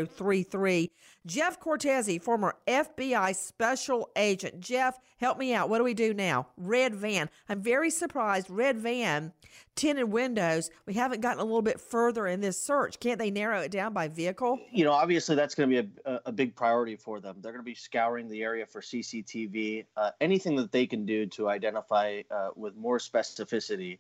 0033. 0.07 0.91
Jeff 1.25 1.61
Cortese, 1.61 2.19
former 2.19 2.57
FBI 2.67 3.35
special 3.35 4.11
agent. 4.17 4.61
Jeff, 4.61 4.99
help 5.19 5.39
me 5.39 5.55
out. 5.55 5.69
What 5.69 5.79
do 5.79 5.85
we 5.85 5.95
do 5.95 6.15
now? 6.15 6.49
Red 6.57 6.95
van. 6.97 7.31
I'm 7.49 7.61
very 7.61 7.91
surprised. 7.91 8.49
Red 8.51 8.79
van, 8.79 9.33
tinted 9.77 10.11
windows. 10.11 10.71
We 10.85 10.95
haven't 10.95 11.21
gotten 11.21 11.41
a 11.41 11.45
little 11.45 11.63
bit 11.63 11.81
further 11.81 12.27
in 12.27 12.41
this 12.41 12.61
search. 12.61 12.99
Can't 12.99 13.19
they 13.19 13.31
narrow 13.31 13.61
it 13.61 13.71
down 13.71 13.93
by 13.93 14.09
vehicle? 14.09 14.59
You 14.73 14.85
know, 14.85 14.93
obviously 14.93 15.37
that's 15.37 15.55
going 15.55 15.71
to 15.71 15.83
be 15.83 15.91
a, 16.05 16.21
a 16.27 16.33
big 16.33 16.57
priority 16.57 16.97
for 16.97 17.21
them. 17.21 17.37
They're 17.41 17.53
going 17.53 17.65
to 17.65 17.71
be 17.71 17.75
scouring 17.75 18.29
the 18.29 18.43
area 18.43 18.67
for 18.67 18.81
CCTV, 18.81 19.87
uh, 19.97 20.11
anything 20.21 20.57
that 20.57 20.73
they 20.73 20.87
can 20.87 21.07
do 21.07 21.27
to 21.27 21.49
identify 21.49 22.23
uh, 22.33 22.51
with 22.57 22.77
more 22.77 22.99
specificity 22.99 23.99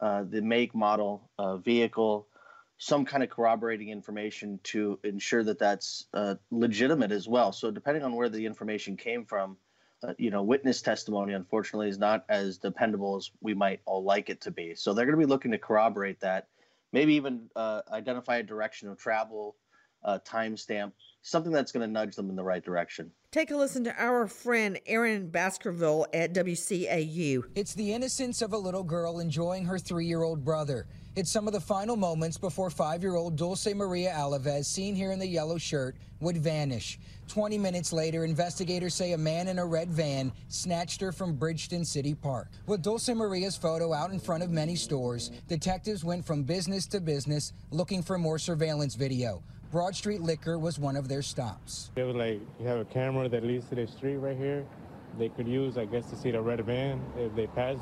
uh, 0.00 0.24
the 0.28 0.42
make, 0.42 0.74
model, 0.74 1.30
uh, 1.38 1.56
vehicle, 1.56 2.26
some 2.78 3.04
kind 3.04 3.22
of 3.22 3.30
corroborating 3.30 3.88
information 3.88 4.60
to 4.62 4.98
ensure 5.02 5.42
that 5.42 5.58
that's 5.58 6.06
uh, 6.12 6.34
legitimate 6.50 7.12
as 7.12 7.26
well. 7.26 7.52
So 7.52 7.70
depending 7.70 8.04
on 8.04 8.14
where 8.14 8.28
the 8.28 8.44
information 8.44 8.96
came 8.96 9.24
from, 9.24 9.56
uh, 10.02 10.12
you 10.18 10.30
know, 10.30 10.42
witness 10.42 10.82
testimony 10.82 11.32
unfortunately 11.32 11.88
is 11.88 11.98
not 11.98 12.24
as 12.28 12.58
dependable 12.58 13.16
as 13.16 13.30
we 13.40 13.54
might 13.54 13.80
all 13.86 14.04
like 14.04 14.28
it 14.28 14.42
to 14.42 14.50
be. 14.50 14.74
So 14.74 14.92
they're 14.92 15.06
going 15.06 15.18
to 15.18 15.26
be 15.26 15.30
looking 15.30 15.52
to 15.52 15.58
corroborate 15.58 16.20
that, 16.20 16.48
maybe 16.92 17.14
even 17.14 17.48
uh, 17.56 17.80
identify 17.90 18.36
a 18.36 18.42
direction 18.42 18.88
of 18.90 18.98
travel, 18.98 19.56
timestamp, 20.06 20.92
something 21.26 21.50
that's 21.52 21.72
going 21.72 21.86
to 21.86 21.92
nudge 21.92 22.14
them 22.14 22.30
in 22.30 22.36
the 22.36 22.42
right 22.42 22.64
direction. 22.64 23.10
Take 23.32 23.50
a 23.50 23.56
listen 23.56 23.82
to 23.84 24.02
our 24.02 24.28
friend 24.28 24.78
Erin 24.86 25.28
Baskerville 25.28 26.06
at 26.14 26.32
WCAU. 26.32 27.42
It's 27.56 27.74
the 27.74 27.92
innocence 27.92 28.42
of 28.42 28.52
a 28.52 28.56
little 28.56 28.84
girl 28.84 29.18
enjoying 29.18 29.64
her 29.64 29.78
three 29.78 30.06
year 30.06 30.22
old 30.22 30.44
brother. 30.44 30.86
It's 31.16 31.30
some 31.30 31.46
of 31.46 31.52
the 31.52 31.60
final 31.60 31.96
moments 31.96 32.38
before 32.38 32.70
five 32.70 33.02
year 33.02 33.16
old 33.16 33.36
Dulce 33.36 33.74
Maria 33.74 34.12
Alavez, 34.12 34.66
seen 34.66 34.94
here 34.94 35.10
in 35.10 35.18
the 35.18 35.26
yellow 35.26 35.58
shirt, 35.58 35.96
would 36.20 36.36
vanish. 36.36 36.98
20 37.26 37.58
minutes 37.58 37.92
later, 37.92 38.24
investigators 38.24 38.94
say 38.94 39.12
a 39.12 39.18
man 39.18 39.48
in 39.48 39.58
a 39.58 39.66
red 39.66 39.90
van 39.90 40.30
snatched 40.48 41.00
her 41.00 41.10
from 41.10 41.34
Bridgeton 41.34 41.84
City 41.84 42.14
Park. 42.14 42.48
With 42.66 42.82
Dulce 42.82 43.08
Maria's 43.08 43.56
photo 43.56 43.92
out 43.92 44.12
in 44.12 44.20
front 44.20 44.44
of 44.44 44.50
many 44.50 44.76
stores, 44.76 45.32
detectives 45.48 46.04
went 46.04 46.24
from 46.24 46.44
business 46.44 46.86
to 46.86 47.00
business 47.00 47.52
looking 47.72 48.02
for 48.02 48.16
more 48.16 48.38
surveillance 48.38 48.94
video. 48.94 49.42
Broad 49.70 49.96
Street 49.96 50.20
Liquor 50.20 50.58
was 50.58 50.78
one 50.78 50.96
of 50.96 51.08
their 51.08 51.22
stops. 51.22 51.90
It 51.96 52.04
was 52.04 52.14
like 52.14 52.40
you 52.60 52.66
have 52.66 52.78
a 52.78 52.84
camera 52.84 53.28
that 53.28 53.42
leads 53.42 53.66
to 53.68 53.74
the 53.74 53.86
street 53.86 54.16
right 54.16 54.36
here. 54.36 54.64
They 55.18 55.28
could 55.28 55.48
use, 55.48 55.76
I 55.76 55.86
guess, 55.86 56.08
to 56.10 56.16
see 56.16 56.30
the 56.30 56.40
red 56.40 56.64
van 56.64 57.00
if 57.16 57.34
they 57.34 57.46
pass. 57.48 57.78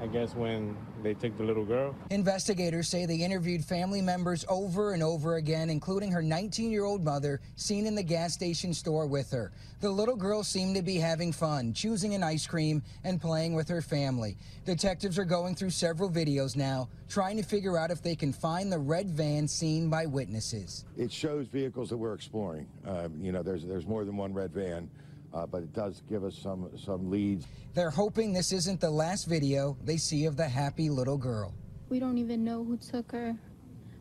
I 0.00 0.06
guess 0.06 0.34
when 0.34 0.76
they 1.06 1.14
took 1.14 1.38
the 1.38 1.44
little 1.44 1.64
girl. 1.64 1.94
Investigators 2.10 2.88
say 2.88 3.06
they 3.06 3.16
interviewed 3.16 3.64
family 3.64 4.02
members 4.02 4.44
over 4.48 4.92
and 4.92 5.04
over 5.04 5.36
again, 5.36 5.70
including 5.70 6.10
her 6.10 6.20
19 6.20 6.72
year 6.72 6.84
old 6.84 7.04
mother, 7.04 7.40
seen 7.54 7.86
in 7.86 7.94
the 7.94 8.02
gas 8.02 8.34
station 8.34 8.74
store 8.74 9.06
with 9.06 9.30
her. 9.30 9.52
The 9.80 9.88
little 9.88 10.16
girl 10.16 10.42
seemed 10.42 10.74
to 10.74 10.82
be 10.82 10.96
having 10.96 11.32
fun, 11.32 11.72
choosing 11.72 12.14
an 12.14 12.24
ice 12.24 12.44
cream 12.44 12.82
and 13.04 13.20
playing 13.20 13.54
with 13.54 13.68
her 13.68 13.82
family. 13.82 14.36
Detectives 14.64 15.16
are 15.16 15.24
going 15.24 15.54
through 15.54 15.70
several 15.70 16.10
videos 16.10 16.56
now, 16.56 16.88
trying 17.08 17.36
to 17.36 17.44
figure 17.44 17.78
out 17.78 17.92
if 17.92 18.02
they 18.02 18.16
can 18.16 18.32
find 18.32 18.72
the 18.72 18.78
red 18.78 19.08
van 19.10 19.46
seen 19.46 19.88
by 19.88 20.06
witnesses. 20.06 20.86
It 20.96 21.12
shows 21.12 21.46
vehicles 21.46 21.88
that 21.90 21.98
we're 21.98 22.14
exploring. 22.14 22.66
Uh, 22.84 23.08
you 23.20 23.30
know, 23.30 23.44
there's, 23.44 23.64
there's 23.64 23.86
more 23.86 24.04
than 24.04 24.16
one 24.16 24.34
red 24.34 24.50
van. 24.52 24.90
Uh, 25.32 25.46
but 25.46 25.62
it 25.62 25.72
does 25.72 26.02
give 26.08 26.24
us 26.24 26.36
some 26.36 26.70
some 26.76 27.10
leads. 27.10 27.46
They're 27.74 27.90
hoping 27.90 28.32
this 28.32 28.52
isn't 28.52 28.80
the 28.80 28.90
last 28.90 29.24
video 29.26 29.76
they 29.84 29.96
see 29.96 30.24
of 30.24 30.36
the 30.36 30.48
happy 30.48 30.88
little 30.88 31.18
girl. 31.18 31.54
We 31.88 31.98
don't 32.00 32.18
even 32.18 32.44
know 32.44 32.64
who 32.64 32.76
took 32.76 33.12
her, 33.12 33.36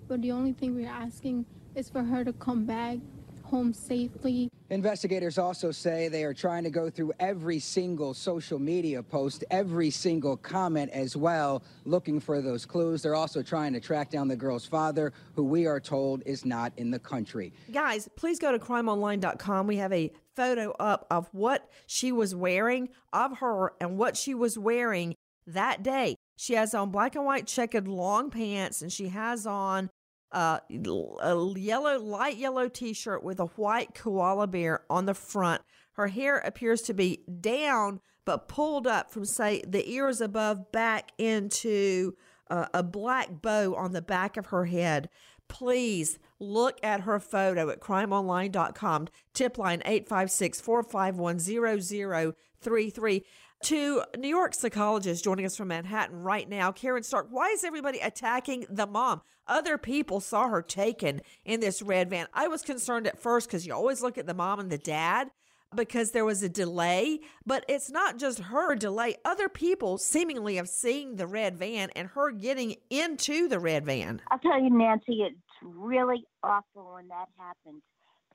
but 0.07 0.21
the 0.21 0.31
only 0.31 0.53
thing 0.53 0.75
we're 0.75 0.89
asking 0.89 1.45
is 1.75 1.89
for 1.89 2.03
her 2.03 2.23
to 2.23 2.33
come 2.33 2.65
back 2.65 2.97
home 3.45 3.73
safely. 3.73 4.49
Investigators 4.71 5.37
also 5.37 5.71
say 5.71 6.07
they 6.07 6.23
are 6.23 6.33
trying 6.33 6.63
to 6.63 6.71
go 6.71 6.89
through 6.89 7.13
every 7.19 7.59
single 7.59 8.15
social 8.15 8.57
media 8.57 9.03
post, 9.03 9.43
every 9.51 9.91
single 9.91 10.35
comment 10.35 10.89
as 10.91 11.15
well, 11.15 11.61
looking 11.85 12.19
for 12.19 12.41
those 12.41 12.65
clues. 12.65 13.03
They're 13.03 13.13
also 13.13 13.43
trying 13.43 13.73
to 13.73 13.79
track 13.79 14.09
down 14.09 14.27
the 14.27 14.35
girl's 14.35 14.65
father, 14.65 15.13
who 15.35 15.43
we 15.43 15.67
are 15.67 15.79
told 15.79 16.23
is 16.25 16.45
not 16.45 16.73
in 16.77 16.89
the 16.89 16.97
country. 16.97 17.53
Guys, 17.71 18.09
please 18.15 18.39
go 18.39 18.51
to 18.51 18.57
crimeonline.com. 18.57 19.67
We 19.67 19.77
have 19.77 19.93
a 19.93 20.11
photo 20.35 20.71
up 20.79 21.05
of 21.09 21.29
what 21.31 21.69
she 21.87 22.11
was 22.11 22.35
wearing 22.35 22.89
of 23.13 23.39
her 23.39 23.73
and 23.79 23.97
what 23.97 24.17
she 24.17 24.33
was 24.33 24.57
wearing 24.57 25.15
that 25.47 25.83
day. 25.83 26.15
She 26.37 26.53
has 26.53 26.73
on 26.73 26.91
black 26.91 27.15
and 27.15 27.25
white 27.25 27.47
checkered 27.47 27.87
long 27.87 28.29
pants 28.29 28.81
and 28.81 28.91
she 28.91 29.09
has 29.09 29.45
on 29.45 29.89
uh, 30.31 30.59
a 30.69 31.53
yellow, 31.55 31.99
light 31.99 32.37
yellow 32.37 32.67
t 32.67 32.93
shirt 32.93 33.23
with 33.23 33.39
a 33.39 33.45
white 33.45 33.93
koala 33.95 34.47
bear 34.47 34.83
on 34.89 35.05
the 35.05 35.13
front. 35.13 35.61
Her 35.93 36.07
hair 36.07 36.37
appears 36.39 36.81
to 36.83 36.93
be 36.93 37.23
down, 37.39 38.01
but 38.25 38.49
pulled 38.49 38.85
up 38.85 39.11
from, 39.11 39.23
say, 39.23 39.63
the 39.65 39.89
ears 39.89 40.19
above 40.19 40.73
back 40.73 41.11
into 41.17 42.15
uh, 42.49 42.67
a 42.73 42.83
black 42.83 43.41
bow 43.41 43.75
on 43.75 43.93
the 43.93 44.01
back 44.01 44.37
of 44.37 44.47
her 44.47 44.65
head. 44.65 45.09
Please 45.47 46.19
look 46.39 46.79
at 46.83 47.01
her 47.01 47.19
photo 47.19 47.69
at 47.69 47.79
crimeonline.com. 47.79 49.07
Tip 49.33 49.57
line 49.57 49.81
856 49.85 50.61
451 50.61 51.39
0033 51.39 53.23
to 53.63 54.03
New 54.17 54.27
York 54.27 54.53
psychologist 54.53 55.23
joining 55.23 55.45
us 55.45 55.55
from 55.55 55.69
Manhattan 55.69 56.21
right 56.21 56.47
now, 56.47 56.71
Karen 56.71 57.03
Stark. 57.03 57.27
Why 57.29 57.49
is 57.49 57.63
everybody 57.63 57.99
attacking 57.99 58.65
the 58.69 58.87
mom? 58.87 59.21
Other 59.47 59.77
people 59.77 60.19
saw 60.19 60.47
her 60.49 60.61
taken 60.61 61.21
in 61.43 61.59
this 61.59 61.81
red 61.81 62.09
van. 62.09 62.27
I 62.33 62.47
was 62.47 62.63
concerned 62.63 63.07
at 63.07 63.19
first 63.19 63.47
because 63.47 63.65
you 63.65 63.73
always 63.73 64.01
look 64.01 64.17
at 64.17 64.25
the 64.25 64.33
mom 64.33 64.59
and 64.59 64.71
the 64.71 64.77
dad 64.77 65.29
because 65.73 66.11
there 66.11 66.25
was 66.25 66.43
a 66.43 66.49
delay, 66.49 67.19
but 67.45 67.65
it's 67.67 67.89
not 67.89 68.17
just 68.17 68.39
her 68.39 68.75
delay. 68.75 69.15
Other 69.25 69.49
people 69.49 69.97
seemingly 69.97 70.55
have 70.55 70.69
seen 70.69 71.15
the 71.15 71.27
red 71.27 71.57
van 71.57 71.89
and 71.95 72.09
her 72.09 72.31
getting 72.31 72.75
into 72.89 73.47
the 73.47 73.59
red 73.59 73.85
van. 73.85 74.21
I'll 74.31 74.39
tell 74.39 74.61
you, 74.61 74.69
Nancy, 74.69 75.23
it's 75.23 75.35
really 75.61 76.25
awful 76.43 76.93
when 76.93 77.07
that 77.09 77.27
happens. 77.37 77.81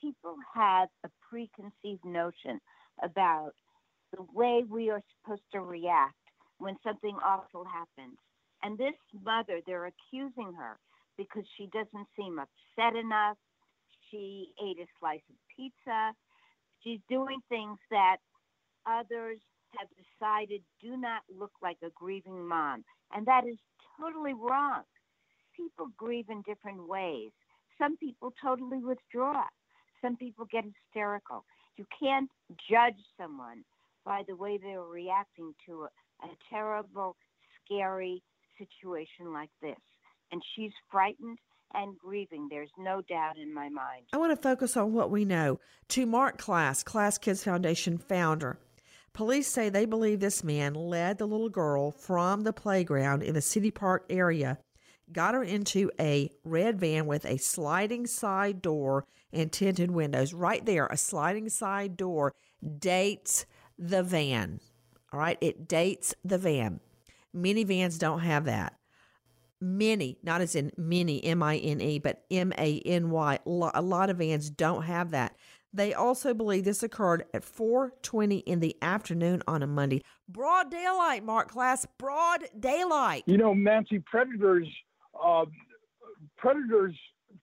People 0.01 0.37
have 0.55 0.89
a 1.05 1.09
preconceived 1.29 2.05
notion 2.05 2.61
about 3.03 3.53
the 4.17 4.23
way 4.35 4.65
we 4.69 4.91
are 4.91 5.03
supposed 5.23 5.43
to 5.53 5.61
react 5.61 6.15
when 6.59 6.77
something 6.83 7.17
awful 7.25 7.65
happens. 7.65 8.17
And 8.63 8.77
this 8.77 8.95
mother, 9.25 9.61
they're 9.67 9.87
accusing 9.87 10.53
her 10.59 10.79
because 11.17 11.45
she 11.57 11.67
doesn't 11.67 12.07
seem 12.17 12.39
upset 12.39 12.97
enough. 12.97 13.37
She 14.11 14.53
ate 14.63 14.79
a 14.79 14.87
slice 14.99 15.23
of 15.31 15.37
pizza. 15.57 16.13
She's 16.83 17.01
doing 17.09 17.41
things 17.49 17.79
that 17.91 18.17
others 18.87 19.39
have 19.79 19.89
decided 19.97 20.63
do 20.81 20.97
not 20.97 21.23
look 21.39 21.53
like 21.63 21.77
a 21.83 21.91
grieving 21.95 22.47
mom. 22.47 22.85
And 23.15 23.27
that 23.27 23.45
is 23.47 23.59
totally 24.01 24.35
wrong. 24.35 24.83
People 25.57 25.89
grieve 25.97 26.27
in 26.29 26.43
different 26.43 26.89
ways. 26.89 27.31
Some 27.79 27.97
people 27.97 28.33
totally 28.43 28.79
withdraw. 28.79 29.45
Some 30.03 30.17
people 30.17 30.47
get 30.51 30.65
hysterical. 30.65 31.45
You 31.77 31.87
can't 31.99 32.31
judge 32.71 32.99
someone 33.19 33.65
by 34.05 34.23
the 34.27 34.37
way 34.37 34.59
they're 34.59 34.83
reacting 34.83 35.55
to 35.67 35.83
a, 35.83 36.27
a 36.27 36.31
terrible, 36.49 37.17
scary 37.65 38.23
situation 38.59 39.33
like 39.33 39.51
this. 39.63 39.79
And 40.33 40.43
she's 40.55 40.73
frightened 40.91 41.39
and 41.75 41.99
grieving. 41.99 42.49
There's 42.49 42.73
no 42.79 43.03
doubt 43.03 43.39
in 43.39 43.53
my 43.53 43.69
mind. 43.69 44.07
I 44.13 44.19
want 44.19 44.31
to 44.33 44.43
focus 44.43 44.77
on 44.77 44.93
what 44.93 45.11
we 45.11 45.25
know. 45.25 45.61
To 45.89 46.07
Mark 46.07 46.39
Klaas, 46.39 46.83
Klaas 46.83 47.19
Kids 47.19 47.45
Foundation 47.45 47.99
founder, 47.99 48.59
police 49.13 49.49
say 49.49 49.69
they 49.69 49.87
believe 49.87 50.21
this 50.21 50.45
man 50.45 50.75
led 50.75 51.19
the 51.19 51.27
little 51.27 51.49
girl 51.49 51.91
from 51.91 52.43
the 52.43 52.53
playground 52.53 53.23
in 53.23 53.35
the 53.35 53.41
City 53.41 53.71
Park 53.71 54.05
area, 54.11 54.59
got 55.13 55.35
her 55.35 55.43
into 55.43 55.91
a 55.99 56.31
red 56.45 56.79
van 56.79 57.07
with 57.07 57.25
a 57.25 57.37
sliding 57.37 58.07
side 58.07 58.63
door 58.63 59.05
and 59.33 59.53
tinted 59.53 59.91
windows. 59.91 60.33
Right 60.33 60.65
there, 60.65 60.87
a 60.87 60.97
sliding 60.97 61.49
side 61.49 61.97
door 61.97 62.35
dates 62.79 63.47
the 63.79 64.03
van. 64.03 64.61
All 65.13 65.19
right, 65.19 65.39
it 65.41 65.67
dates 65.67 66.15
the 66.25 66.39
van. 66.39 66.81
Many 67.33 67.65
vans 67.65 67.99
don't 67.99 68.21
have 68.21 68.45
that. 68.45 68.75
Many, 69.61 70.19
not 70.23 70.41
as 70.41 70.55
in 70.55 70.73
many, 70.77 71.23
M 71.23 71.43
I 71.43 71.59
N 71.59 71.81
E, 71.81 71.99
but 71.99 72.25
M 72.31 72.53
A 72.57 72.81
N 72.81 73.11
Y. 73.11 73.39
A 73.45 73.83
lot 73.83 74.11
of 74.11 74.19
vans 74.19 74.49
don't 74.49 74.83
have 74.85 75.11
that. 75.11 75.37
They 75.73 75.95
also 75.95 76.35
believe 76.35 76.65
this 76.65 76.83
occurred 76.83 77.25
at 77.35 77.45
4:20 77.45 78.39
in 78.39 78.61
the 78.61 78.77
afternoon 78.83 79.43
on 79.47 79.63
a 79.63 79.67
Monday. 79.67 80.03
Broad 80.29 80.71
daylight, 80.71 81.25
Mark 81.25 81.51
Klaas. 81.51 81.87
Broad 81.99 82.45
daylight. 82.59 83.25
You 83.27 83.37
know, 83.37 83.53
Nancy, 83.53 84.01
predators, 84.01 84.67
uh, 85.23 85.45
predators, 86.37 86.95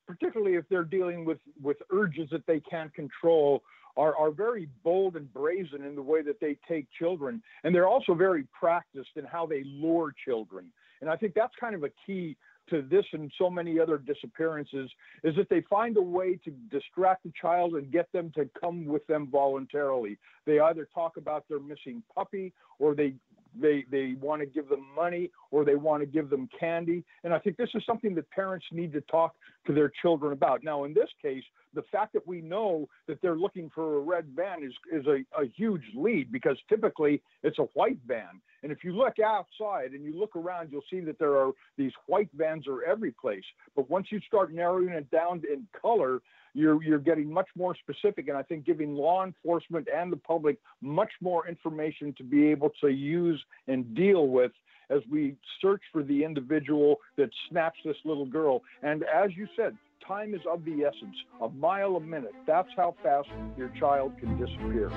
particularly 0.07 0.55
if 0.55 0.67
they're 0.69 0.83
dealing 0.83 1.23
with 1.23 1.39
with 1.61 1.77
urges 1.91 2.29
that 2.31 2.45
they 2.47 2.59
can't 2.59 2.93
control, 2.93 3.63
are, 3.95 4.15
are 4.15 4.31
very 4.31 4.69
bold 4.83 5.15
and 5.15 5.31
brazen 5.33 5.83
in 5.83 5.95
the 5.95 6.01
way 6.01 6.21
that 6.21 6.39
they 6.39 6.57
take 6.67 6.87
children. 6.97 7.41
And 7.63 7.73
they're 7.73 7.87
also 7.87 8.13
very 8.13 8.45
practiced 8.57 9.11
in 9.15 9.25
how 9.25 9.45
they 9.45 9.63
lure 9.65 10.13
children. 10.25 10.71
And 11.01 11.09
I 11.09 11.15
think 11.15 11.33
that's 11.33 11.53
kind 11.59 11.75
of 11.75 11.83
a 11.83 11.89
key 12.05 12.35
to 12.69 12.81
this 12.81 13.05
and 13.13 13.31
so 13.37 13.49
many 13.49 13.79
other 13.79 13.97
disappearances 13.97 14.89
is 15.23 15.35
that 15.35 15.49
they 15.49 15.61
find 15.69 15.95
a 15.97 16.01
way 16.01 16.37
to 16.43 16.51
distract 16.69 17.23
the 17.23 17.31
child 17.39 17.75
and 17.75 17.91
get 17.91 18.11
them 18.11 18.31
to 18.35 18.49
come 18.59 18.85
with 18.85 19.05
them 19.07 19.27
voluntarily. 19.31 20.17
They 20.45 20.59
either 20.59 20.87
talk 20.93 21.17
about 21.17 21.47
their 21.47 21.59
missing 21.59 22.03
puppy 22.13 22.53
or 22.79 22.93
they 22.93 23.13
they 23.59 23.85
they 23.91 24.15
want 24.19 24.41
to 24.41 24.45
give 24.45 24.69
them 24.69 24.85
money 24.95 25.29
or 25.51 25.65
they 25.65 25.75
want 25.75 26.01
to 26.01 26.05
give 26.05 26.29
them 26.29 26.49
candy. 26.59 27.03
And 27.23 27.33
i 27.33 27.39
think 27.39 27.57
this 27.57 27.69
is 27.73 27.83
something 27.85 28.15
that 28.15 28.29
parents 28.31 28.65
need 28.71 28.93
to 28.93 29.01
talk 29.01 29.35
to 29.65 29.73
their 29.73 29.91
children 30.01 30.33
about. 30.33 30.63
Now 30.63 30.83
in 30.83 30.93
this 30.93 31.09
case 31.21 31.43
the 31.73 31.83
fact 31.91 32.13
that 32.13 32.25
we 32.27 32.41
know 32.41 32.87
that 33.07 33.21
they're 33.21 33.35
looking 33.35 33.69
for 33.73 33.97
a 33.97 33.99
red 33.99 34.25
van 34.35 34.63
is 34.63 34.73
is 34.91 35.05
a, 35.07 35.23
a 35.39 35.47
huge 35.55 35.83
lead 35.95 36.31
because 36.31 36.57
typically 36.69 37.21
it's 37.43 37.59
a 37.59 37.67
white 37.73 37.99
van. 38.07 38.41
And 38.63 38.71
if 38.71 38.83
you 38.83 38.93
look 38.93 39.19
outside 39.19 39.91
and 39.91 40.03
you 40.03 40.17
look 40.17 40.35
around 40.35 40.69
you'll 40.71 40.81
see 40.89 41.01
that 41.01 41.19
there 41.19 41.37
are 41.37 41.51
these 41.77 41.93
white 42.07 42.29
vans 42.35 42.67
are 42.67 42.83
every 42.83 43.11
place. 43.11 43.45
But 43.75 43.89
once 43.89 44.07
you 44.11 44.19
start 44.21 44.53
narrowing 44.53 44.89
it 44.89 45.09
down 45.11 45.43
in 45.51 45.67
color 45.79 46.21
you're 46.57 46.81
you're 46.83 46.97
getting 46.97 47.31
much 47.31 47.47
more 47.55 47.75
specific, 47.75 48.27
and 48.27 48.37
I 48.37 48.41
think 48.41 48.65
giving 48.65 48.95
law 48.95 49.23
enforcement 49.23 49.87
and 49.93 50.11
the 50.11 50.17
public 50.17 50.57
much 50.81 51.11
more 51.21 51.47
information 51.47 52.13
to 52.17 52.23
be 52.23 52.47
able 52.47 52.71
to 52.81 52.89
use 52.89 53.41
and 53.67 53.93
deal 53.93 54.27
with 54.27 54.51
as 54.89 55.01
we 55.11 55.35
search 55.61 55.81
for 55.91 56.01
the 56.01 56.23
individual 56.23 56.97
that 57.17 57.29
snaps 57.49 57.77
this 57.85 57.97
little 58.05 58.25
girl. 58.25 58.63
And 58.81 59.03
as 59.03 59.31
you 59.35 59.47
said, 59.55 59.77
time 60.07 60.33
is 60.33 60.41
of 60.49 60.65
the 60.65 60.83
essence. 60.83 61.15
A 61.41 61.49
mile 61.49 61.97
a 61.97 62.01
minute. 62.01 62.33
That's 62.47 62.69
how 62.75 62.95
fast 63.03 63.27
your 63.57 63.71
child 63.79 64.13
can 64.19 64.37
disappear. 64.37 64.89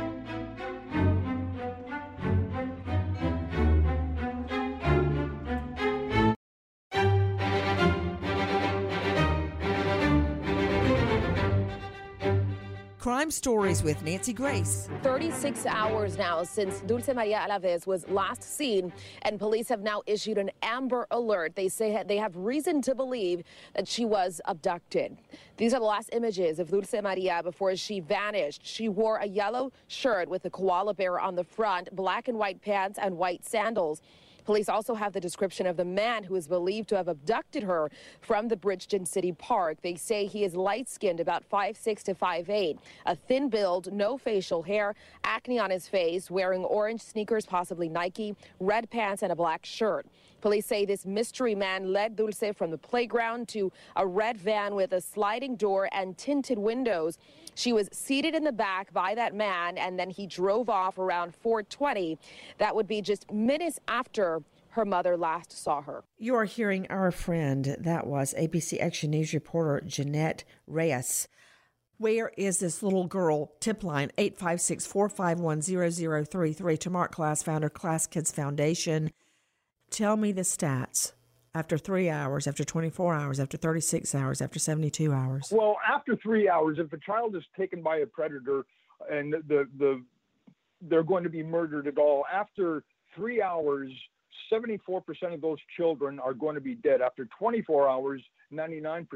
Crime 13.11 13.33
Stories 13.33 13.83
with 13.83 14.01
Nancy 14.05 14.33
Grace. 14.33 14.89
36 15.03 15.67
hours 15.67 16.17
now 16.17 16.45
since 16.45 16.81
Dulce 16.83 17.09
Maria 17.09 17.45
Alavez 17.45 17.85
was 17.85 18.09
last 18.09 18.41
seen, 18.41 18.93
and 19.23 19.37
police 19.37 19.69
have 19.69 19.81
now 19.81 20.01
issued 20.07 20.39
an 20.39 20.49
Amber 20.63 21.09
Alert. 21.11 21.57
They 21.57 21.67
say 21.67 22.05
they 22.07 22.19
have 22.19 22.37
reason 22.37 22.81
to 22.83 22.95
believe 22.95 23.43
that 23.75 23.89
she 23.89 24.05
was 24.05 24.41
abducted. 24.45 25.19
These 25.57 25.75
are 25.75 25.81
the 25.81 25.87
last 25.87 26.11
images 26.13 26.61
of 26.61 26.71
Dulce 26.71 27.03
Maria 27.03 27.43
before 27.43 27.75
she 27.75 27.99
vanished. 27.99 28.61
She 28.65 28.89
wore 28.89 29.17
a 29.17 29.27
yellow 29.27 29.73
shirt 29.89 30.29
with 30.29 30.45
a 30.45 30.51
koala 30.51 30.95
bear 30.95 31.19
on 31.19 31.35
the 31.35 31.43
front, 31.43 31.89
black 31.97 32.29
and 32.29 32.39
white 32.39 32.63
pants, 32.63 32.97
and 33.03 33.19
white 33.19 33.45
sandals. 33.45 34.03
Police 34.51 34.69
also 34.69 34.95
have 34.95 35.13
the 35.13 35.21
description 35.21 35.65
of 35.65 35.77
the 35.77 35.85
man 35.85 36.25
who 36.25 36.35
is 36.35 36.49
believed 36.49 36.89
to 36.89 36.97
have 36.97 37.07
abducted 37.07 37.63
her 37.63 37.89
from 38.21 38.49
the 38.49 38.57
Bridgeton 38.57 39.07
City 39.07 39.31
Park. 39.31 39.79
They 39.81 39.95
say 39.95 40.27
he 40.27 40.43
is 40.43 40.57
light 40.57 40.89
skinned, 40.89 41.21
about 41.21 41.49
5'6 41.49 42.03
to 42.03 42.17
5'8, 42.17 42.77
a 43.07 43.15
thin 43.15 43.49
build, 43.49 43.93
no 43.93 44.19
facial 44.19 44.65
hair, 44.65 44.97
acne 45.23 45.61
on 45.61 45.71
his 45.71 45.87
face, 45.87 46.33
wearing 46.33 46.65
orange 46.65 47.01
sneakers, 47.01 47.47
possibly 47.47 47.89
Nike, 47.89 48.35
red 48.59 48.91
pants, 48.91 49.23
and 49.23 49.31
a 49.31 49.37
black 49.37 49.65
shirt. 49.65 50.05
Police 50.41 50.67
say 50.67 50.85
this 50.85 51.07
mystery 51.07 51.55
man 51.55 51.93
led 51.93 52.17
Dulce 52.17 52.53
from 52.57 52.73
the 52.73 52.79
playground 52.79 53.47
to 53.49 53.71
a 53.95 54.05
red 54.05 54.37
van 54.37 54.75
with 54.75 54.93
a 54.93 55.01
sliding 55.01 55.55
door 55.55 55.89
and 55.93 56.19
tinted 56.19 56.59
windows. 56.59 57.19
She 57.61 57.75
was 57.75 57.91
seated 57.93 58.35
in 58.35 58.45
the 58.45 58.53
back 58.53 58.91
by 58.91 59.15
that 59.17 59.35
man, 59.35 59.77
and 59.77 59.99
then 59.99 60.09
he 60.09 60.27
drove 60.27 60.71
off 60.71 60.97
around 60.97 61.35
420. 61.35 62.19
That 62.57 62.75
would 62.75 62.87
be 62.87 63.03
just 63.03 63.31
minutes 63.31 63.79
after 63.87 64.41
her 64.71 64.87
mother 64.87 65.15
last 65.15 65.53
saw 65.53 65.83
her. 65.83 66.03
You 66.17 66.37
are 66.37 66.47
hearing 66.47 66.87
our 66.89 67.11
friend, 67.11 67.77
that 67.79 68.07
was 68.07 68.33
ABC 68.39 68.81
Action 68.81 69.11
News 69.11 69.35
reporter 69.35 69.87
Jeanette 69.87 70.43
Reyes. 70.67 71.29
Where 71.99 72.33
is 72.39 72.61
this 72.61 72.83
little 72.83 73.07
girl? 73.07 73.53
Tip 73.61 73.85
line 73.85 74.11
856 74.17 74.87
451 74.87 75.61
0033 76.25 76.79
to 76.79 76.89
Mark 76.89 77.15
Klaas, 77.15 77.43
founder 77.43 77.69
Klaas 77.69 78.07
Kids 78.07 78.33
Foundation. 78.33 79.11
Tell 79.91 80.17
me 80.17 80.33
the 80.33 80.43
stats 80.43 81.13
after 81.55 81.77
three 81.77 82.09
hours, 82.09 82.47
after 82.47 82.65
24 82.65 83.15
hours, 83.15 83.41
after 83.41 83.57
36 83.57 84.15
hours, 84.15 84.41
after 84.41 84.59
72 84.59 85.13
hours? 85.13 85.49
Well, 85.51 85.77
after 85.89 86.17
three 86.17 86.49
hours, 86.49 86.79
if 86.79 86.93
a 86.93 86.99
child 86.99 87.35
is 87.35 87.43
taken 87.57 87.83
by 87.83 87.99
a 87.99 88.07
predator 88.07 88.65
and 89.11 89.33
the, 89.33 89.67
the 89.79 90.03
they're 90.83 91.03
going 91.03 91.25
to 91.25 91.31
be 91.31 91.43
murdered 91.43 91.87
at 91.87 91.99
all, 91.99 92.25
after 92.33 92.85
three 93.15 93.43
hours, 93.43 93.91
74% 94.53 95.03
of 95.35 95.41
those 95.41 95.59
children 95.77 96.19
are 96.19 96.35
going 96.35 96.55
to 96.55 96.61
be 96.61 96.75
dead. 96.77 97.01
After 97.01 97.29
24 97.39 97.89
hours, 97.89 98.23
99% 98.53 99.07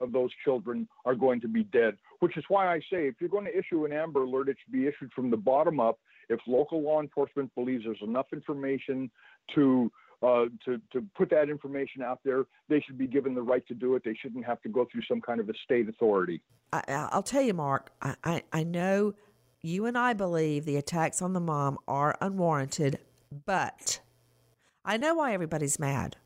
of 0.00 0.12
those 0.12 0.30
children 0.44 0.88
are 1.04 1.14
going 1.14 1.40
to 1.40 1.48
be 1.48 1.64
dead, 1.64 1.96
which 2.20 2.36
is 2.36 2.44
why 2.48 2.66
I 2.66 2.80
say 2.90 3.06
if 3.06 3.14
you're 3.20 3.30
going 3.30 3.46
to 3.46 3.56
issue 3.56 3.84
an 3.84 3.92
Amber 3.92 4.22
Alert, 4.22 4.48
it 4.48 4.56
should 4.62 4.72
be 4.72 4.86
issued 4.86 5.12
from 5.14 5.30
the 5.30 5.36
bottom 5.36 5.80
up. 5.80 5.98
If 6.28 6.40
local 6.46 6.82
law 6.82 7.00
enforcement 7.00 7.54
believes 7.54 7.84
there's 7.84 7.98
enough 8.02 8.26
information 8.32 9.10
to 9.54 9.90
uh, 10.24 10.46
to, 10.64 10.80
to 10.92 11.04
put 11.14 11.28
that 11.30 11.50
information 11.50 12.02
out 12.02 12.20
there, 12.24 12.44
they 12.68 12.80
should 12.80 12.96
be 12.96 13.06
given 13.06 13.34
the 13.34 13.42
right 13.42 13.66
to 13.66 13.74
do 13.74 13.94
it. 13.94 14.02
They 14.04 14.14
shouldn't 14.14 14.44
have 14.46 14.62
to 14.62 14.68
go 14.68 14.86
through 14.90 15.02
some 15.06 15.20
kind 15.20 15.38
of 15.38 15.48
a 15.48 15.52
state 15.64 15.88
authority. 15.88 16.40
I, 16.72 17.08
will 17.12 17.22
tell 17.22 17.42
you, 17.42 17.52
Mark, 17.52 17.90
I, 18.00 18.14
I, 18.24 18.42
I 18.52 18.62
know 18.64 19.14
you 19.60 19.86
and 19.86 19.98
I 19.98 20.14
believe 20.14 20.64
the 20.64 20.76
attacks 20.76 21.20
on 21.20 21.34
the 21.34 21.40
mom 21.40 21.78
are 21.86 22.16
unwarranted, 22.20 22.98
but 23.44 24.00
I 24.84 24.96
know 24.96 25.14
why 25.14 25.34
everybody's 25.34 25.78
mad. 25.78 26.16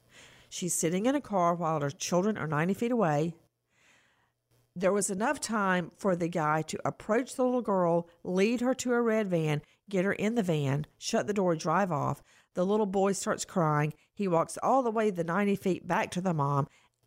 She's 0.49 0.75
sitting 0.75 1.07
in 1.07 1.15
a 1.15 1.21
car 1.21 1.55
while 1.55 1.81
her 1.81 1.91
children 1.91 2.39
are 2.39 2.47
90 2.47 2.75
feet 2.75 2.93
away. 2.93 3.35
There 4.75 4.93
was 4.93 5.11
enough 5.11 5.41
time 5.41 5.91
for 5.97 6.15
the 6.15 6.29
guy 6.29 6.63
to 6.63 6.79
approach 6.85 7.35
the 7.35 7.45
little 7.45 7.63
girl, 7.63 8.09
lead 8.23 8.61
her 8.61 8.75
to 8.75 8.93
a 8.93 9.03
red 9.03 9.29
van, 9.29 9.61
get 9.91 10.05
her 10.05 10.13
in 10.13 10.37
the 10.37 10.43
van, 10.43 10.87
shut 10.99 11.27
the 11.27 11.35
door, 11.35 11.57
drive 11.57 11.91
off. 11.91 12.23
The 12.59 12.67
little 12.67 12.87
boy 12.87 13.13
starts 13.13 13.45
crying. 13.45 13.93
He 14.13 14.27
walks 14.27 14.59
all 14.65 14.83
the 14.83 14.91
way 14.91 15.11
the 15.11 15.23
90 15.23 15.55
feet 15.55 15.87
back 15.87 16.11
to 16.11 16.21
the 16.21 16.35
mom, 16.35 16.67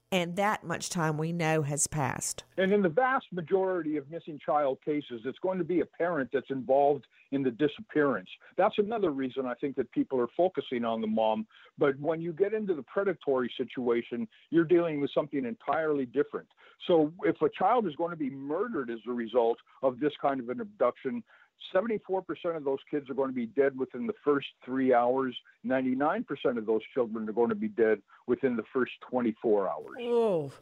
and 0.10 0.38
that 0.38 0.64
much 0.64 0.90
time 0.90 1.18
we 1.18 1.34
know 1.34 1.62
has 1.62 1.88
passed. 1.88 2.46
And 2.56 2.72
in 2.72 2.82
the 2.82 2.88
vast 2.88 3.26
majority 3.34 3.98
of 3.98 4.10
missing 4.10 4.40
child 4.46 4.78
cases, 4.82 5.24
it's 5.26 5.40
going 5.40 5.58
to 5.58 5.66
be 5.66 5.82
a 5.82 5.86
parent 5.86 6.30
that's 6.32 6.52
involved 6.52 7.06
in 7.34 7.44
the 7.44 7.52
disappearance. 7.52 8.30
That's 8.56 8.78
another 8.78 9.12
reason 9.12 9.46
I 9.46 9.54
think 9.56 9.76
that 9.76 9.92
people 9.92 10.22
are 10.22 10.30
focusing 10.38 10.86
on 10.86 11.02
the 11.02 11.08
mom. 11.08 11.46
But 11.78 12.00
when 12.00 12.22
you 12.22 12.32
get 12.32 12.54
into 12.54 12.74
the 12.74 12.84
predatory 12.84 13.52
situation, 13.58 14.30
you're 14.52 14.64
dealing 14.64 15.02
with 15.02 15.12
something 15.14 15.44
entirely 15.44 16.06
different. 16.06 16.48
So 16.88 17.12
if 17.24 17.42
a 17.42 17.50
child 17.50 17.88
is 17.88 17.96
going 17.98 18.12
to 18.12 18.18
be 18.18 18.30
murdered 18.30 18.90
as 18.90 19.00
a 19.06 19.12
result 19.12 19.58
of 19.84 20.00
this 20.00 20.14
kind 20.22 20.40
of 20.40 20.48
an 20.48 20.62
abduction, 20.62 21.24
74% 21.74 22.56
of 22.56 22.63
those 22.63 22.80
kids 22.89 23.10
are 23.10 23.13
going 23.13 23.30
to 23.30 23.36
be 23.36 23.47
dead 23.47 23.78
within 23.78 24.08
the 24.08 24.15
first 24.24 24.47
three 24.65 24.93
hours. 24.93 25.36
99% 25.65 26.24
of 26.58 26.65
those 26.65 26.82
children 26.93 27.28
are 27.30 27.34
going 27.34 27.50
to 27.50 27.56
be 27.56 27.67
dead 27.67 28.02
within 28.28 28.56
the 28.56 28.63
first 28.74 28.93
24 29.10 29.67
hours. 29.67 29.97
Oh. 30.00 30.54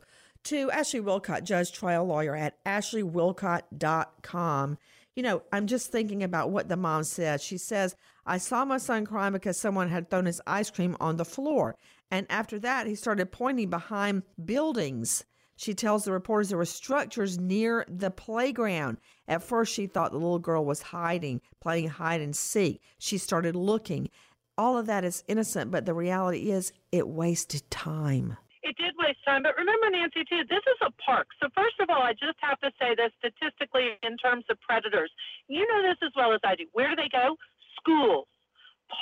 To 0.45 0.71
Ashley 0.71 1.01
Willcott, 1.01 1.43
judge 1.43 1.73
trial 1.73 2.05
lawyer 2.05 2.33
at 2.35 2.63
ashleywillcott.com. 2.63 4.77
You 5.15 5.23
know, 5.23 5.41
I'm 5.51 5.67
just 5.67 5.91
thinking 5.91 6.23
about 6.23 6.49
what 6.49 6.69
the 6.69 6.77
mom 6.77 7.03
said. 7.03 7.41
She 7.41 7.57
says, 7.57 7.97
I 8.25 8.38
saw 8.38 8.63
my 8.63 8.77
son 8.77 9.05
crying 9.05 9.33
because 9.33 9.59
someone 9.59 9.89
had 9.89 10.09
thrown 10.09 10.25
his 10.25 10.41
ice 10.47 10.69
cream 10.69 10.95
on 11.01 11.17
the 11.17 11.25
floor. 11.25 11.75
And 12.09 12.25
after 12.29 12.57
that, 12.59 12.88
he 12.88 12.95
started 12.95 13.31
pointing 13.31 13.69
behind 13.69 14.23
buildings. 14.43 15.25
She 15.60 15.74
tells 15.74 16.06
the 16.06 16.13
reporters 16.13 16.48
there 16.48 16.58
were 16.58 16.63
structures 16.63 17.38
near 17.38 17.84
the 17.89 18.10
playground. 18.10 18.95
At 19.28 19.43
first, 19.43 19.74
she 19.74 19.88
thought 19.88 20.12
the 20.12 20.17
little 20.17 20.39
girl 20.39 20.63
was 20.63 20.82
hiding, 20.82 21.41
playing 21.60 21.89
hide 21.89 22.22
and 22.22 22.34
seek. 22.34 22.82
She 22.98 23.17
started 23.17 23.58
looking. 23.58 24.10
All 24.58 24.78
of 24.78 24.86
that 24.86 25.04
is 25.04 25.26
innocent, 25.28 25.69
but 25.69 25.86
the 25.86 25.93
reality 25.93 26.50
is 26.50 26.72
it 26.93 27.10
wasted 27.10 27.69
time. 27.69 28.38
It 28.63 28.78
did 28.78 28.95
waste 28.98 29.19
time, 29.26 29.43
but 29.43 29.58
remember, 29.58 29.89
Nancy, 29.89 30.24
too, 30.24 30.48
this 30.48 30.63
is 30.63 30.80
a 30.82 30.91
park. 31.04 31.28
So, 31.43 31.50
first 31.54 31.76
of 31.82 31.89
all, 31.89 32.04
I 32.04 32.13
just 32.13 32.39
have 32.39 32.60
to 32.62 32.72
say 32.80 32.95
that 32.95 33.12
statistically, 33.19 34.00
in 34.02 34.15
terms 34.15 34.45
of 34.50 34.62
predators, 34.62 35.12
you 35.50 35.67
know 35.67 35.82
this 35.82 36.00
as 36.02 36.13
well 36.15 36.32
as 36.32 36.39
I 36.45 36.56
do. 36.56 36.67
Where 36.72 36.88
do 36.91 36.95
they 36.95 37.10
go? 37.12 37.36
Schools, 37.76 38.28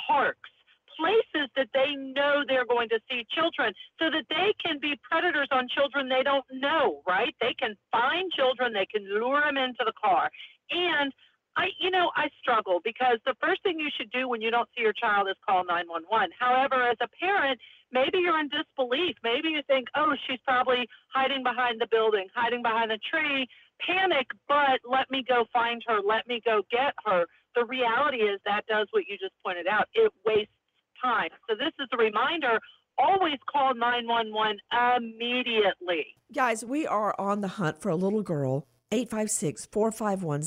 parks 0.08 0.50
places 0.98 1.48
that 1.56 1.68
they 1.72 1.94
know 1.94 2.42
they're 2.46 2.66
going 2.66 2.88
to 2.90 2.98
see 3.08 3.24
children 3.30 3.72
so 3.98 4.10
that 4.10 4.26
they 4.28 4.52
can 4.58 4.78
be 4.82 4.98
predators 5.06 5.48
on 5.52 5.68
children 5.70 6.08
they 6.08 6.22
don't 6.22 6.44
know, 6.52 7.00
right? 7.06 7.34
They 7.40 7.54
can 7.54 7.76
find 7.92 8.30
children, 8.32 8.72
they 8.72 8.86
can 8.86 9.06
lure 9.06 9.40
them 9.40 9.56
into 9.56 9.86
the 9.86 9.94
car. 9.94 10.30
And 10.70 11.12
I, 11.56 11.74
you 11.80 11.90
know, 11.90 12.10
I 12.14 12.28
struggle 12.40 12.78
because 12.84 13.18
the 13.26 13.34
first 13.40 13.62
thing 13.62 13.80
you 13.80 13.90
should 13.96 14.10
do 14.12 14.28
when 14.28 14.40
you 14.40 14.50
don't 14.50 14.68
see 14.76 14.82
your 14.82 14.92
child 14.92 15.26
is 15.28 15.34
call 15.42 15.64
911. 15.64 16.30
However, 16.38 16.86
as 16.86 16.98
a 17.02 17.08
parent, 17.18 17.58
maybe 17.90 18.18
you're 18.18 18.38
in 18.38 18.48
disbelief. 18.48 19.16
Maybe 19.24 19.50
you 19.50 19.62
think, 19.66 19.88
oh, 19.96 20.14
she's 20.26 20.38
probably 20.46 20.86
hiding 21.14 21.42
behind 21.42 21.80
the 21.80 21.88
building, 21.90 22.28
hiding 22.34 22.62
behind 22.62 22.90
the 22.90 22.98
tree. 23.10 23.48
Panic, 23.82 24.26
but 24.46 24.82
let 24.86 25.10
me 25.10 25.24
go 25.26 25.46
find 25.52 25.82
her. 25.86 25.98
Let 25.98 26.26
me 26.26 26.40
go 26.44 26.62
get 26.70 26.94
her. 27.06 27.26
The 27.54 27.64
reality 27.64 28.18
is 28.18 28.40
that 28.44 28.66
does 28.66 28.86
what 28.90 29.04
you 29.08 29.18
just 29.18 29.34
pointed 29.44 29.66
out. 29.66 29.86
It 29.94 30.12
wastes 30.26 30.57
time. 31.02 31.30
So 31.48 31.56
this 31.56 31.72
is 31.78 31.88
a 31.92 31.96
reminder 31.96 32.58
always 32.98 33.38
call 33.50 33.74
911 33.74 34.58
immediately. 34.96 36.06
Guys, 36.34 36.64
we 36.64 36.86
are 36.86 37.14
on 37.18 37.40
the 37.40 37.48
hunt 37.48 37.80
for 37.80 37.90
a 37.90 37.96
little 37.96 38.22
girl. 38.22 38.66
856 38.90 39.66
451 39.66 40.42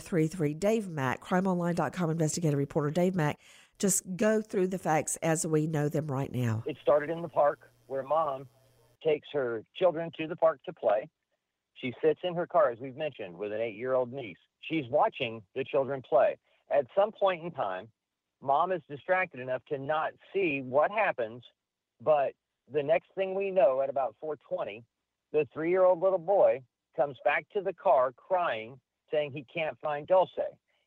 0033. 0.00 0.54
Dave 0.54 0.88
Mack, 0.88 1.22
crimeonline.com 1.22 2.10
investigative 2.10 2.58
reporter 2.58 2.90
Dave 2.90 3.14
Mack. 3.14 3.38
Just 3.78 4.02
go 4.16 4.42
through 4.42 4.68
the 4.68 4.78
facts 4.78 5.16
as 5.22 5.46
we 5.46 5.68
know 5.68 5.88
them 5.88 6.08
right 6.08 6.32
now. 6.32 6.64
It 6.66 6.76
started 6.82 7.10
in 7.10 7.22
the 7.22 7.28
park 7.28 7.70
where 7.86 8.02
mom 8.02 8.48
takes 9.04 9.28
her 9.32 9.62
children 9.76 10.10
to 10.18 10.26
the 10.26 10.34
park 10.34 10.58
to 10.66 10.72
play. 10.72 11.08
She 11.80 11.94
sits 12.02 12.18
in 12.24 12.34
her 12.34 12.46
car, 12.46 12.70
as 12.72 12.78
we've 12.80 12.96
mentioned, 12.96 13.36
with 13.36 13.52
an 13.52 13.60
eight 13.60 13.76
year 13.76 13.94
old 13.94 14.12
niece. 14.12 14.36
She's 14.68 14.84
watching 14.90 15.40
the 15.54 15.62
children 15.62 16.02
play. 16.02 16.36
At 16.76 16.86
some 16.96 17.12
point 17.12 17.44
in 17.44 17.52
time, 17.52 17.86
mom 18.42 18.72
is 18.72 18.82
distracted 18.88 19.40
enough 19.40 19.62
to 19.68 19.78
not 19.78 20.12
see 20.32 20.62
what 20.62 20.90
happens, 20.90 21.42
but 22.02 22.32
the 22.72 22.82
next 22.82 23.08
thing 23.14 23.34
we 23.34 23.50
know 23.50 23.80
at 23.82 23.90
about 23.90 24.14
420, 24.20 24.82
the 25.32 25.46
three 25.52 25.70
year 25.70 25.84
old 25.84 26.00
little 26.00 26.18
boy 26.18 26.62
comes 26.96 27.16
back 27.24 27.46
to 27.54 27.60
the 27.60 27.72
car 27.72 28.12
crying, 28.12 28.78
saying 29.10 29.32
he 29.32 29.44
can't 29.52 29.76
find 29.80 30.06
Dulce. 30.06 30.30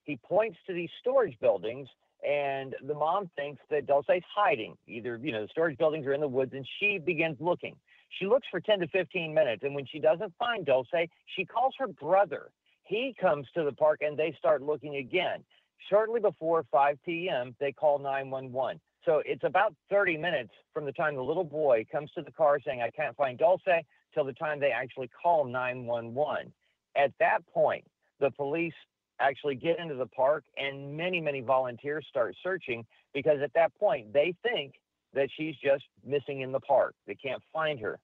He 0.03 0.17
points 0.17 0.57
to 0.67 0.73
these 0.73 0.89
storage 0.99 1.37
buildings, 1.39 1.87
and 2.27 2.75
the 2.85 2.93
mom 2.93 3.29
thinks 3.35 3.61
that 3.69 3.87
Dulce's 3.87 4.23
hiding. 4.33 4.77
Either, 4.87 5.19
you 5.21 5.31
know, 5.31 5.43
the 5.43 5.47
storage 5.49 5.77
buildings 5.77 6.05
are 6.05 6.13
in 6.13 6.21
the 6.21 6.27
woods, 6.27 6.53
and 6.53 6.67
she 6.79 6.97
begins 6.97 7.37
looking. 7.39 7.75
She 8.19 8.25
looks 8.25 8.47
for 8.51 8.59
10 8.59 8.79
to 8.79 8.87
15 8.87 9.33
minutes, 9.33 9.63
and 9.63 9.73
when 9.73 9.85
she 9.85 9.99
doesn't 9.99 10.33
find 10.37 10.65
Dulce, 10.65 10.87
she 11.35 11.45
calls 11.45 11.73
her 11.79 11.87
brother. 11.87 12.51
He 12.83 13.15
comes 13.19 13.47
to 13.55 13.63
the 13.63 13.71
park, 13.71 14.01
and 14.01 14.17
they 14.17 14.35
start 14.37 14.61
looking 14.61 14.97
again. 14.97 15.43
Shortly 15.89 16.19
before 16.19 16.65
5 16.71 16.97
p.m., 17.05 17.55
they 17.59 17.71
call 17.71 17.99
911. 17.99 18.79
So 19.05 19.21
it's 19.25 19.43
about 19.43 19.73
30 19.89 20.17
minutes 20.17 20.51
from 20.73 20.85
the 20.85 20.91
time 20.91 21.15
the 21.15 21.23
little 21.23 21.43
boy 21.43 21.85
comes 21.91 22.11
to 22.11 22.21
the 22.21 22.31
car 22.31 22.59
saying, 22.63 22.81
I 22.81 22.91
can't 22.91 23.15
find 23.15 23.37
Dulce, 23.37 23.83
till 24.13 24.23
the 24.25 24.33
time 24.33 24.59
they 24.59 24.71
actually 24.71 25.09
call 25.09 25.45
911. 25.45 26.53
At 26.95 27.11
that 27.19 27.39
point, 27.53 27.85
the 28.19 28.31
police 28.31 28.73
actually 29.19 29.55
get 29.55 29.79
into 29.79 29.95
the 29.95 30.07
park 30.07 30.43
and 30.57 30.95
many, 30.95 31.21
many 31.21 31.41
volunteers 31.41 32.05
start 32.09 32.35
searching 32.43 32.85
because 33.13 33.39
at 33.41 33.53
that 33.53 33.73
point 33.75 34.11
they 34.13 34.33
think 34.43 34.73
that 35.13 35.29
she's 35.35 35.55
just 35.63 35.83
missing 36.05 36.41
in 36.41 36.51
the 36.51 36.59
park. 36.59 36.95
They 37.07 37.15
can't 37.15 37.41
find 37.53 37.79
her. 37.79 37.99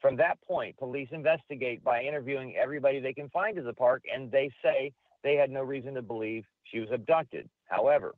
From 0.00 0.16
that 0.16 0.38
point, 0.46 0.76
police 0.78 1.08
investigate 1.12 1.84
by 1.84 2.02
interviewing 2.02 2.56
everybody 2.56 3.00
they 3.00 3.12
can 3.12 3.28
find 3.30 3.58
in 3.58 3.64
the 3.64 3.72
park 3.72 4.02
and 4.12 4.30
they 4.30 4.50
say 4.62 4.92
they 5.22 5.34
had 5.34 5.50
no 5.50 5.62
reason 5.62 5.94
to 5.94 6.02
believe 6.02 6.44
she 6.64 6.80
was 6.80 6.88
abducted. 6.92 7.48
However, 7.66 8.14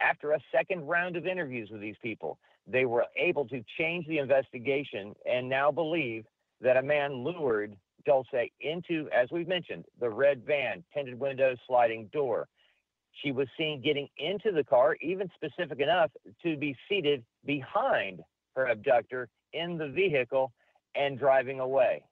after 0.00 0.32
a 0.32 0.40
second 0.52 0.86
round 0.86 1.16
of 1.16 1.26
interviews 1.26 1.68
with 1.70 1.80
these 1.80 1.96
people, 2.02 2.38
they 2.66 2.84
were 2.84 3.06
able 3.16 3.46
to 3.48 3.62
change 3.78 4.06
the 4.06 4.18
investigation 4.18 5.14
and 5.30 5.48
now 5.48 5.70
believe 5.70 6.24
that 6.60 6.76
a 6.76 6.82
man 6.82 7.24
lured 7.24 7.76
Dulce 8.06 8.26
into, 8.60 9.08
as 9.10 9.28
we've 9.30 9.48
mentioned, 9.48 9.84
the 10.00 10.08
red 10.08 10.44
van, 10.46 10.82
tinted 10.94 11.18
windows, 11.18 11.58
sliding 11.66 12.08
door. 12.12 12.48
She 13.22 13.32
was 13.32 13.48
seen 13.58 13.82
getting 13.82 14.08
into 14.16 14.52
the 14.52 14.64
car, 14.64 14.96
even 15.02 15.28
specific 15.34 15.80
enough 15.80 16.10
to 16.42 16.56
be 16.56 16.74
seated 16.88 17.24
behind 17.44 18.20
her 18.56 18.66
abductor 18.68 19.28
in 19.52 19.76
the 19.76 19.88
vehicle 19.88 20.52
and 20.94 21.18
driving 21.18 21.60
away. 21.60 22.04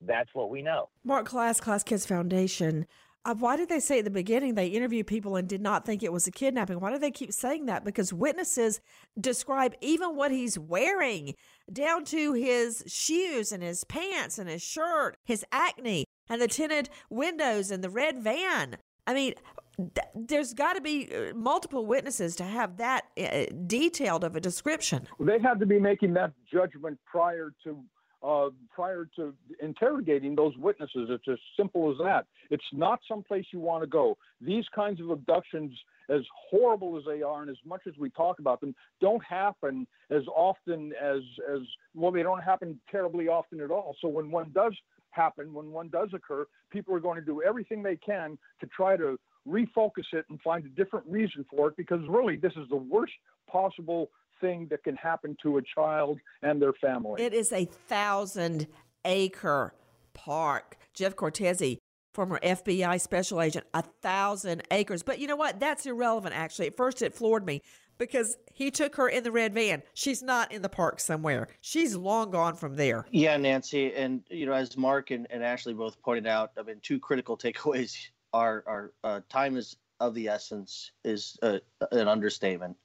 That's 0.00 0.30
what 0.34 0.50
we 0.50 0.62
know. 0.62 0.88
Mark 1.04 1.26
Klaas, 1.26 1.60
Klaas 1.60 1.82
Kids 1.82 2.06
Foundation. 2.06 2.86
Uh, 3.26 3.34
why 3.34 3.56
did 3.56 3.68
they 3.68 3.80
say 3.80 3.98
at 3.98 4.04
the 4.04 4.10
beginning 4.10 4.54
they 4.54 4.68
interviewed 4.68 5.04
people 5.04 5.34
and 5.34 5.48
did 5.48 5.60
not 5.60 5.84
think 5.84 6.04
it 6.04 6.12
was 6.12 6.28
a 6.28 6.30
kidnapping? 6.30 6.78
Why 6.78 6.92
do 6.92 6.98
they 6.98 7.10
keep 7.10 7.32
saying 7.32 7.66
that? 7.66 7.84
Because 7.84 8.12
witnesses 8.12 8.80
describe 9.20 9.74
even 9.80 10.14
what 10.14 10.30
he's 10.30 10.56
wearing, 10.56 11.34
down 11.72 12.04
to 12.04 12.34
his 12.34 12.84
shoes 12.86 13.50
and 13.50 13.64
his 13.64 13.82
pants 13.82 14.38
and 14.38 14.48
his 14.48 14.62
shirt, 14.62 15.16
his 15.24 15.44
acne, 15.50 16.04
and 16.28 16.40
the 16.40 16.46
tinted 16.46 16.88
windows 17.10 17.72
and 17.72 17.82
the 17.82 17.90
red 17.90 18.18
van. 18.18 18.76
I 19.08 19.14
mean, 19.14 19.34
th- 19.76 20.06
there's 20.14 20.54
got 20.54 20.74
to 20.74 20.80
be 20.80 21.10
uh, 21.12 21.34
multiple 21.34 21.84
witnesses 21.84 22.36
to 22.36 22.44
have 22.44 22.76
that 22.76 23.06
uh, 23.18 23.46
detailed 23.66 24.22
of 24.22 24.36
a 24.36 24.40
description. 24.40 25.08
They 25.18 25.40
had 25.40 25.58
to 25.58 25.66
be 25.66 25.80
making 25.80 26.14
that 26.14 26.30
judgment 26.48 27.00
prior 27.04 27.52
to 27.64 27.82
uh, 28.26 28.48
prior 28.74 29.08
to 29.16 29.32
interrogating 29.62 30.34
those 30.34 30.56
witnesses. 30.56 31.08
It's 31.10 31.28
as 31.30 31.38
simple 31.56 31.90
as 31.90 31.98
that. 31.98 32.26
It's 32.50 32.64
not 32.72 32.98
someplace 33.08 33.44
you 33.52 33.60
want 33.60 33.82
to 33.82 33.86
go. 33.86 34.16
These 34.40 34.64
kinds 34.74 35.00
of 35.00 35.10
abductions, 35.10 35.72
as 36.10 36.22
horrible 36.50 36.96
as 36.96 37.04
they 37.06 37.22
are, 37.22 37.42
and 37.42 37.50
as 37.50 37.56
much 37.64 37.82
as 37.86 37.94
we 37.98 38.10
talk 38.10 38.40
about 38.40 38.60
them, 38.60 38.74
don't 39.00 39.22
happen 39.24 39.86
as 40.10 40.22
often 40.34 40.92
as 41.00 41.20
as 41.52 41.60
well. 41.94 42.10
They 42.10 42.22
don't 42.22 42.42
happen 42.42 42.80
terribly 42.90 43.28
often 43.28 43.60
at 43.60 43.70
all. 43.70 43.96
So 44.00 44.08
when 44.08 44.30
one 44.30 44.50
does 44.52 44.74
happen, 45.10 45.54
when 45.54 45.70
one 45.70 45.88
does 45.88 46.08
occur, 46.12 46.46
people 46.70 46.94
are 46.94 47.00
going 47.00 47.18
to 47.20 47.24
do 47.24 47.42
everything 47.42 47.82
they 47.82 47.96
can 47.96 48.36
to 48.60 48.66
try 48.66 48.96
to 48.96 49.18
refocus 49.48 50.12
it 50.12 50.24
and 50.28 50.40
find 50.40 50.66
a 50.66 50.68
different 50.70 51.06
reason 51.06 51.44
for 51.48 51.68
it 51.68 51.76
because 51.76 52.00
really 52.08 52.36
this 52.36 52.52
is 52.56 52.68
the 52.68 52.76
worst 52.76 53.12
possible 53.48 54.10
thing 54.40 54.66
that 54.70 54.82
can 54.84 54.96
happen 54.96 55.36
to 55.42 55.58
a 55.58 55.62
child 55.62 56.18
and 56.42 56.60
their 56.60 56.72
family. 56.74 57.22
It 57.22 57.34
is 57.34 57.52
a 57.52 57.64
thousand 57.64 58.66
acre 59.04 59.74
park. 60.14 60.76
Jeff 60.94 61.16
Cortese, 61.16 61.78
former 62.14 62.40
FBI 62.42 63.00
special 63.00 63.40
agent, 63.40 63.66
a 63.74 63.82
thousand 63.82 64.62
acres. 64.70 65.02
But 65.02 65.18
you 65.18 65.26
know 65.26 65.36
what? 65.36 65.60
That's 65.60 65.86
irrelevant, 65.86 66.34
actually. 66.34 66.68
At 66.68 66.76
first, 66.76 67.02
it 67.02 67.14
floored 67.14 67.44
me 67.44 67.62
because 67.98 68.36
he 68.52 68.70
took 68.70 68.96
her 68.96 69.08
in 69.08 69.22
the 69.22 69.32
red 69.32 69.54
van. 69.54 69.82
She's 69.94 70.22
not 70.22 70.52
in 70.52 70.62
the 70.62 70.68
park 70.68 71.00
somewhere. 71.00 71.48
She's 71.60 71.94
long 71.94 72.30
gone 72.30 72.56
from 72.56 72.76
there. 72.76 73.06
Yeah, 73.10 73.36
Nancy. 73.36 73.94
And, 73.94 74.22
you 74.30 74.46
know, 74.46 74.52
as 74.52 74.76
Mark 74.76 75.10
and, 75.10 75.26
and 75.30 75.42
Ashley 75.42 75.74
both 75.74 76.00
pointed 76.02 76.26
out, 76.26 76.52
I 76.58 76.62
mean, 76.62 76.80
two 76.82 76.98
critical 76.98 77.36
takeaways 77.38 78.08
are, 78.32 78.64
are 78.66 78.92
uh, 79.04 79.20
time 79.28 79.56
is 79.56 79.76
of 80.00 80.14
the 80.14 80.28
essence 80.28 80.90
is 81.04 81.38
uh, 81.42 81.58
an 81.90 82.06
understatement 82.08 82.76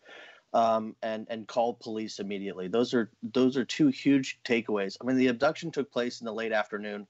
um, 0.54 0.96
and 1.02 1.28
and 1.30 1.48
called 1.48 1.80
police 1.80 2.20
immediately. 2.20 2.68
Those 2.68 2.94
are 2.94 3.10
those 3.24 3.58
are 3.58 3.66
two 3.66 3.88
huge 3.88 4.40
takeaways. 4.44 4.98
I 5.02 5.06
mean, 5.06 5.18
the 5.18 5.28
abduction 5.28 5.72
took 5.72 5.92
place 5.92 6.22
in 6.22 6.26
the 6.26 6.34
late 6.34 6.52
afternoon, 6.52 7.08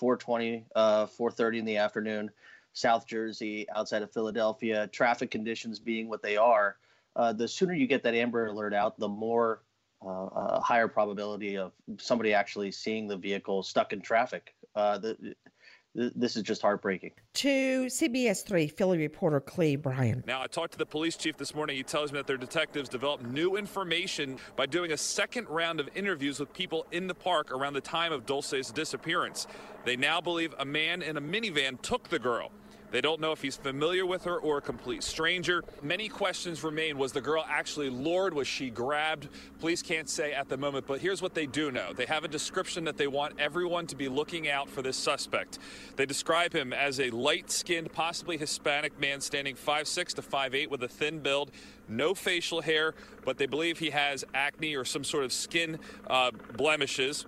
4:20, 0.00 0.64
uh, 0.74 1.06
4:30 1.06 1.58
in 1.58 1.64
the 1.64 1.76
afternoon, 1.76 2.30
South 2.72 3.06
Jersey, 3.06 3.66
outside 3.74 4.02
of 4.02 4.12
Philadelphia. 4.12 4.86
Traffic 4.88 5.30
conditions 5.30 5.78
being 5.78 6.08
what 6.08 6.22
they 6.22 6.36
are, 6.36 6.76
uh, 7.16 7.32
the 7.32 7.48
sooner 7.48 7.74
you 7.74 7.86
get 7.86 8.02
that 8.04 8.14
Amber 8.14 8.46
Alert 8.46 8.74
out, 8.74 8.98
the 8.98 9.08
more 9.08 9.62
uh, 10.06 10.60
higher 10.60 10.88
probability 10.88 11.58
of 11.58 11.72
somebody 11.98 12.32
actually 12.32 12.70
seeing 12.70 13.08
the 13.08 13.16
vehicle 13.16 13.62
stuck 13.62 13.92
in 13.92 14.00
traffic. 14.00 14.54
Uh, 14.74 14.98
the, 15.98 16.12
this 16.14 16.36
is 16.36 16.42
just 16.42 16.62
heartbreaking. 16.62 17.10
To 17.34 17.86
CBS 17.86 18.44
3 18.44 18.68
Philly 18.68 18.98
reporter 18.98 19.40
Clay 19.40 19.76
Bryan. 19.76 20.22
Now, 20.26 20.40
I 20.40 20.46
talked 20.46 20.72
to 20.72 20.78
the 20.78 20.86
police 20.86 21.16
chief 21.16 21.36
this 21.36 21.54
morning. 21.54 21.76
He 21.76 21.82
tells 21.82 22.12
me 22.12 22.18
that 22.18 22.26
their 22.26 22.36
detectives 22.36 22.88
developed 22.88 23.24
new 23.24 23.56
information 23.56 24.38
by 24.56 24.66
doing 24.66 24.92
a 24.92 24.96
second 24.96 25.48
round 25.48 25.80
of 25.80 25.88
interviews 25.94 26.38
with 26.38 26.52
people 26.52 26.86
in 26.92 27.08
the 27.08 27.14
park 27.14 27.50
around 27.50 27.74
the 27.74 27.80
time 27.80 28.12
of 28.12 28.26
Dulce's 28.26 28.70
disappearance. 28.70 29.46
They 29.84 29.96
now 29.96 30.20
believe 30.20 30.54
a 30.58 30.64
man 30.64 31.02
in 31.02 31.16
a 31.16 31.20
minivan 31.20 31.80
took 31.82 32.08
the 32.08 32.18
girl. 32.18 32.52
They 32.90 33.00
don't 33.00 33.20
know 33.20 33.32
if 33.32 33.42
he's 33.42 33.56
familiar 33.56 34.06
with 34.06 34.24
her 34.24 34.38
or 34.38 34.58
a 34.58 34.60
complete 34.62 35.02
stranger. 35.02 35.62
Many 35.82 36.08
questions 36.08 36.64
remain. 36.64 36.96
Was 36.96 37.12
the 37.12 37.20
girl 37.20 37.44
actually 37.48 37.90
lured? 37.90 38.32
Was 38.32 38.48
she 38.48 38.70
grabbed? 38.70 39.28
Police 39.60 39.82
can't 39.82 40.08
say 40.08 40.32
at 40.32 40.48
the 40.48 40.56
moment, 40.56 40.86
but 40.86 41.00
here's 41.00 41.20
what 41.20 41.34
they 41.34 41.46
do 41.46 41.70
know. 41.70 41.92
They 41.92 42.06
have 42.06 42.24
a 42.24 42.28
description 42.28 42.84
that 42.84 42.96
they 42.96 43.06
want 43.06 43.38
everyone 43.38 43.86
to 43.88 43.96
be 43.96 44.08
looking 44.08 44.48
out 44.48 44.70
for 44.70 44.80
this 44.80 44.96
suspect. 44.96 45.58
They 45.96 46.06
describe 46.06 46.54
him 46.54 46.72
as 46.72 46.98
a 46.98 47.10
light 47.10 47.50
skinned, 47.50 47.92
possibly 47.92 48.38
Hispanic 48.38 48.98
man 48.98 49.20
standing 49.20 49.54
5'6 49.54 50.14
to 50.14 50.22
5'8 50.22 50.68
with 50.68 50.82
a 50.82 50.88
thin 50.88 51.18
build, 51.18 51.50
no 51.88 52.14
facial 52.14 52.62
hair, 52.62 52.94
but 53.24 53.36
they 53.36 53.46
believe 53.46 53.78
he 53.78 53.90
has 53.90 54.24
acne 54.32 54.74
or 54.74 54.84
some 54.84 55.04
sort 55.04 55.24
of 55.24 55.32
skin 55.32 55.78
uh, 56.08 56.30
blemishes. 56.56 57.26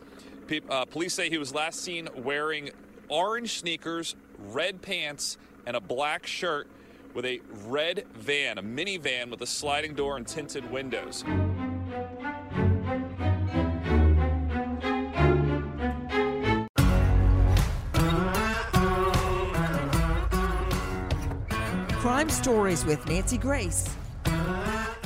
uh, 0.70 0.84
police 0.86 1.12
say 1.12 1.28
he 1.28 1.38
was 1.38 1.54
last 1.54 1.80
seen 1.80 2.08
wearing 2.16 2.70
orange 3.08 3.58
sneakers, 3.58 4.16
red 4.38 4.80
pants, 4.80 5.36
and 5.66 5.76
a 5.76 5.80
black 5.80 6.26
shirt 6.26 6.68
with 7.14 7.24
a 7.24 7.40
red 7.66 8.06
van, 8.14 8.58
a 8.58 8.62
minivan 8.62 9.30
with 9.30 9.40
a 9.42 9.46
sliding 9.46 9.94
door 9.94 10.16
and 10.16 10.26
tinted 10.26 10.70
windows. 10.70 11.24
Crime 22.00 22.30
Stories 22.30 22.84
with 22.84 23.06
Nancy 23.08 23.38
Grace. 23.38 23.88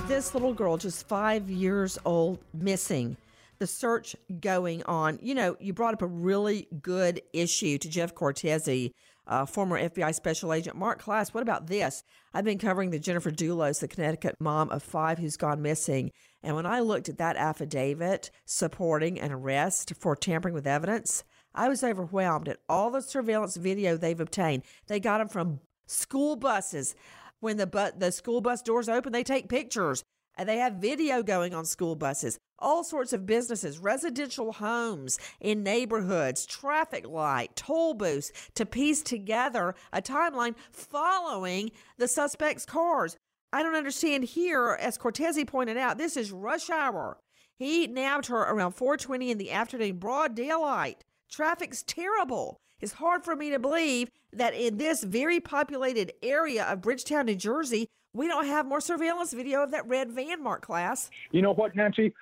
This 0.07 0.35
little 0.35 0.53
girl, 0.53 0.77
just 0.77 1.09
five 1.09 1.51
years 1.51 1.99
old, 2.05 2.39
missing. 2.53 3.17
The 3.59 3.67
search 3.67 4.15
going 4.41 4.83
on. 4.85 5.19
You 5.23 5.35
know, 5.35 5.57
you 5.59 5.73
brought 5.73 5.95
up 5.95 6.03
a 6.03 6.07
really 6.07 6.69
good 6.83 7.23
issue 7.33 7.79
to 7.79 7.89
Jeff 7.89 8.15
Cortese 8.15 8.93
uh, 9.27 9.47
former 9.47 9.81
FBI 9.81 10.15
Special 10.15 10.53
Agent 10.53 10.77
Mark 10.77 11.01
Klaas. 11.01 11.33
What 11.33 11.43
about 11.43 11.67
this? 11.67 12.03
I've 12.33 12.45
been 12.45 12.59
covering 12.59 12.91
the 12.91 12.99
Jennifer 12.99 13.31
Dulos, 13.31 13.81
the 13.81 13.89
Connecticut 13.89 14.37
mom 14.41 14.71
of 14.71 14.83
five 14.83 15.19
who's 15.19 15.37
gone 15.37 15.63
missing. 15.63 16.11
And 16.43 16.57
when 16.57 16.67
I 16.67 16.81
looked 16.81 17.09
at 17.09 17.19
that 17.19 17.37
affidavit 17.37 18.31
supporting 18.45 19.19
an 19.19 19.33
arrest 19.33 19.95
for 19.99 20.15
tampering 20.15 20.55
with 20.55 20.67
evidence, 20.67 21.25
I 21.55 21.69
was 21.69 21.85
overwhelmed 21.85 22.49
at 22.49 22.59
all 22.69 22.91
the 22.91 23.01
surveillance 23.01 23.57
video 23.57 23.97
they've 23.97 24.21
obtained. 24.21 24.65
They 24.89 25.01
got 25.01 25.19
them 25.19 25.29
from 25.29 25.61
school 25.87 26.37
buses. 26.37 26.95
When 27.41 27.57
the 27.57 27.67
bu- 27.67 27.99
the 27.99 28.11
school 28.11 28.41
bus 28.41 28.63
doors 28.63 28.89
open, 28.89 29.13
they 29.13 29.23
take 29.23 29.49
pictures. 29.49 30.03
And 30.37 30.49
they 30.49 30.59
have 30.59 30.75
video 30.75 31.23
going 31.23 31.55
on 31.55 31.65
school 31.65 31.95
buses, 31.95 32.39
all 32.59 32.83
sorts 32.83 33.13
of 33.13 33.27
businesses, 33.27 33.79
residential 33.79 34.53
homes 34.53 35.19
in 35.41 35.63
neighborhoods, 35.63 36.45
traffic 36.47 37.07
light, 37.07 37.55
toll 37.55 37.95
booths 37.95 38.33
to 38.55 38.67
piece 38.67 39.03
together 39.03 39.75
a 39.93 40.03
timeline 40.03 40.55
following 40.73 41.71
the 41.99 42.09
suspect's 42.09 42.67
cars. 42.67 43.17
I 43.53 43.63
don't 43.63 43.77
understand 43.77 44.25
here, 44.25 44.77
as 44.81 44.99
Cortese 44.99 45.45
pointed 45.45 45.77
out, 45.77 45.99
this 45.99 46.17
is 46.17 46.33
rush 46.33 46.69
hour. 46.69 47.19
He 47.57 47.87
nabbed 47.87 48.27
her 48.27 48.43
around 48.43 48.73
4:20 48.73 49.31
in 49.31 49.39
the 49.39 49.53
afternoon, 49.53 49.99
broad 49.99 50.35
daylight. 50.35 51.05
Traffic's 51.31 51.85
terrible. 51.85 52.57
It's 52.81 52.95
hard 52.95 53.25
for 53.25 53.37
me 53.37 53.51
to 53.51 53.61
believe 53.61 54.11
that 54.33 54.55
in 54.55 54.79
this 54.79 55.05
very 55.05 55.39
populated 55.39 56.13
area 56.21 56.65
of 56.65 56.81
Bridgeton, 56.81 57.27
New 57.27 57.37
Jersey, 57.37 57.87
we 58.15 58.29
don't 58.29 58.47
have 58.47 58.65
more 58.65 58.81
surveillance 58.81 59.33
video 59.33 59.63
of 59.63 59.73
that 59.73 59.87
red 59.87 60.11
van 60.11 60.43
Mark 60.43 60.67
Klaas. 60.67 61.11
You 61.33 61.43
know 61.43 61.53
what, 61.53 61.77
Nancy? 61.77 62.15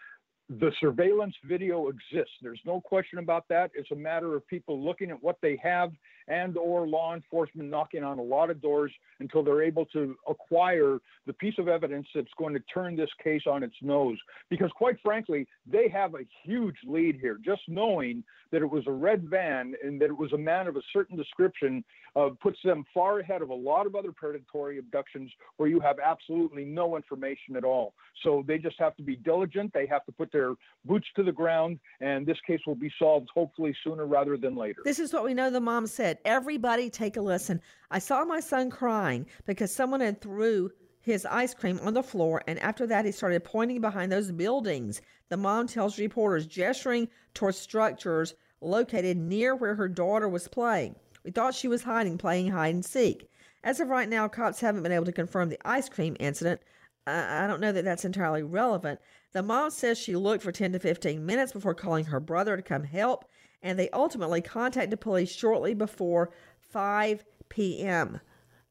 The 0.48 0.72
surveillance 0.80 1.34
video 1.44 1.88
exists. 1.88 2.34
There's 2.42 2.60
no 2.66 2.80
question 2.80 3.18
about 3.18 3.46
that. 3.48 3.70
It's 3.74 3.90
a 3.92 3.96
matter 3.96 4.34
of 4.34 4.46
people 4.48 4.82
looking 4.82 5.10
at 5.10 5.22
what 5.22 5.36
they 5.40 5.60
have 5.62 5.92
and 6.28 6.56
or 6.56 6.86
law 6.86 7.14
enforcement 7.14 7.68
knocking 7.68 8.04
on 8.04 8.18
a 8.18 8.22
lot 8.22 8.50
of 8.50 8.60
doors 8.60 8.92
until 9.20 9.42
they're 9.42 9.62
able 9.62 9.86
to 9.86 10.16
acquire 10.28 10.98
the 11.26 11.32
piece 11.32 11.54
of 11.58 11.68
evidence 11.68 12.06
that's 12.14 12.28
going 12.38 12.54
to 12.54 12.60
turn 12.72 12.96
this 12.96 13.10
case 13.22 13.42
on 13.50 13.62
its 13.62 13.76
nose. 13.82 14.18
Because 14.50 14.70
quite 14.74 14.96
frankly, 15.02 15.46
they 15.66 15.88
have 15.88 16.14
a 16.14 16.26
huge 16.44 16.76
lead 16.86 17.18
here. 17.20 17.38
Just 17.44 17.62
knowing 17.68 18.24
that 18.50 18.62
it 18.62 18.70
was 18.70 18.84
a 18.86 18.92
red 18.92 19.28
van 19.28 19.74
and 19.82 20.00
that 20.00 20.06
it 20.06 20.16
was 20.16 20.32
a 20.32 20.38
man 20.38 20.66
of 20.66 20.76
a 20.76 20.82
certain 20.92 21.16
description 21.16 21.82
uh, 22.14 22.28
puts 22.40 22.58
them 22.62 22.84
far 22.92 23.20
ahead 23.20 23.40
of 23.40 23.48
a 23.48 23.54
lot 23.54 23.86
of 23.86 23.94
other 23.94 24.12
predatory 24.12 24.78
abductions 24.78 25.30
where 25.56 25.68
you 25.68 25.80
have 25.80 25.96
absolutely 26.04 26.64
no 26.64 26.96
information 26.96 27.56
at 27.56 27.64
all. 27.64 27.94
So 28.22 28.44
they 28.46 28.58
just 28.58 28.78
have 28.78 28.94
to 28.96 29.02
be 29.02 29.16
diligent. 29.16 29.72
They 29.72 29.86
have 29.86 30.04
to 30.04 30.12
put 30.12 30.30
their 30.30 30.54
boots 30.84 31.06
to 31.16 31.22
the 31.22 31.32
ground, 31.32 31.80
and 32.00 32.26
this 32.26 32.36
case 32.46 32.60
will 32.66 32.74
be 32.74 32.92
solved 32.98 33.28
hopefully 33.34 33.74
sooner 33.82 34.06
rather 34.06 34.36
than 34.36 34.54
later. 34.54 34.82
This 34.84 34.98
is 34.98 35.12
what 35.12 35.24
we 35.24 35.32
know 35.32 35.50
the 35.50 35.60
mom 35.60 35.86
said. 35.86 36.11
Everybody 36.24 36.90
take 36.90 37.16
a 37.16 37.20
listen. 37.20 37.60
I 37.90 37.98
saw 37.98 38.24
my 38.24 38.40
son 38.40 38.70
crying 38.70 39.26
because 39.46 39.74
someone 39.74 40.00
had 40.00 40.20
threw 40.20 40.70
his 41.00 41.26
ice 41.26 41.52
cream 41.52 41.80
on 41.82 41.94
the 41.94 42.02
floor, 42.02 42.42
and 42.46 42.58
after 42.60 42.86
that, 42.86 43.04
he 43.04 43.12
started 43.12 43.44
pointing 43.44 43.80
behind 43.80 44.12
those 44.12 44.30
buildings. 44.30 45.00
The 45.28 45.36
mom 45.36 45.66
tells 45.66 45.98
reporters, 45.98 46.46
gesturing 46.46 47.08
towards 47.34 47.58
structures 47.58 48.34
located 48.60 49.16
near 49.16 49.56
where 49.56 49.74
her 49.74 49.88
daughter 49.88 50.28
was 50.28 50.46
playing. 50.46 50.94
We 51.24 51.30
thought 51.32 51.54
she 51.54 51.68
was 51.68 51.82
hiding, 51.82 52.18
playing 52.18 52.50
hide 52.52 52.74
and 52.74 52.84
seek. 52.84 53.28
As 53.64 53.80
of 53.80 53.88
right 53.88 54.08
now, 54.08 54.28
cops 54.28 54.60
haven't 54.60 54.82
been 54.82 54.92
able 54.92 55.04
to 55.04 55.12
confirm 55.12 55.48
the 55.48 55.58
ice 55.64 55.88
cream 55.88 56.16
incident. 56.20 56.60
I 57.06 57.46
don't 57.48 57.60
know 57.60 57.72
that 57.72 57.84
that's 57.84 58.04
entirely 58.04 58.44
relevant. 58.44 59.00
The 59.32 59.42
mom 59.42 59.70
says 59.70 59.98
she 59.98 60.14
looked 60.14 60.44
for 60.44 60.52
10 60.52 60.72
to 60.72 60.78
15 60.78 61.24
minutes 61.24 61.52
before 61.52 61.74
calling 61.74 62.04
her 62.04 62.20
brother 62.20 62.56
to 62.56 62.62
come 62.62 62.84
help, 62.84 63.24
and 63.62 63.78
they 63.78 63.88
ultimately 63.90 64.40
contacted 64.40 65.00
police 65.00 65.30
shortly 65.30 65.74
before 65.74 66.32
5 66.70 67.24
p.m. 67.48 68.20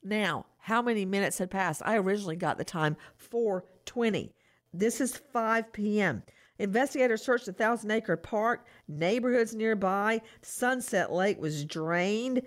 Now, 0.04 0.46
how 0.60 0.82
many 0.82 1.06
minutes 1.06 1.38
had 1.38 1.52
passed? 1.52 1.82
I 1.86 1.98
originally 1.98 2.36
got 2.36 2.58
the 2.58 2.64
time 2.64 2.98
4:20. 3.32 4.32
This 4.74 5.02
is 5.02 5.18
5 5.18 5.74
p.m. 5.74 6.24
Investigators 6.60 7.24
searched 7.24 7.48
the 7.48 7.54
Thousand 7.54 7.90
Acre 7.92 8.16
Park, 8.16 8.68
neighborhoods 8.88 9.56
nearby. 9.56 10.22
Sunset 10.42 11.12
Lake 11.12 11.42
was 11.42 11.66
drained. 11.66 12.44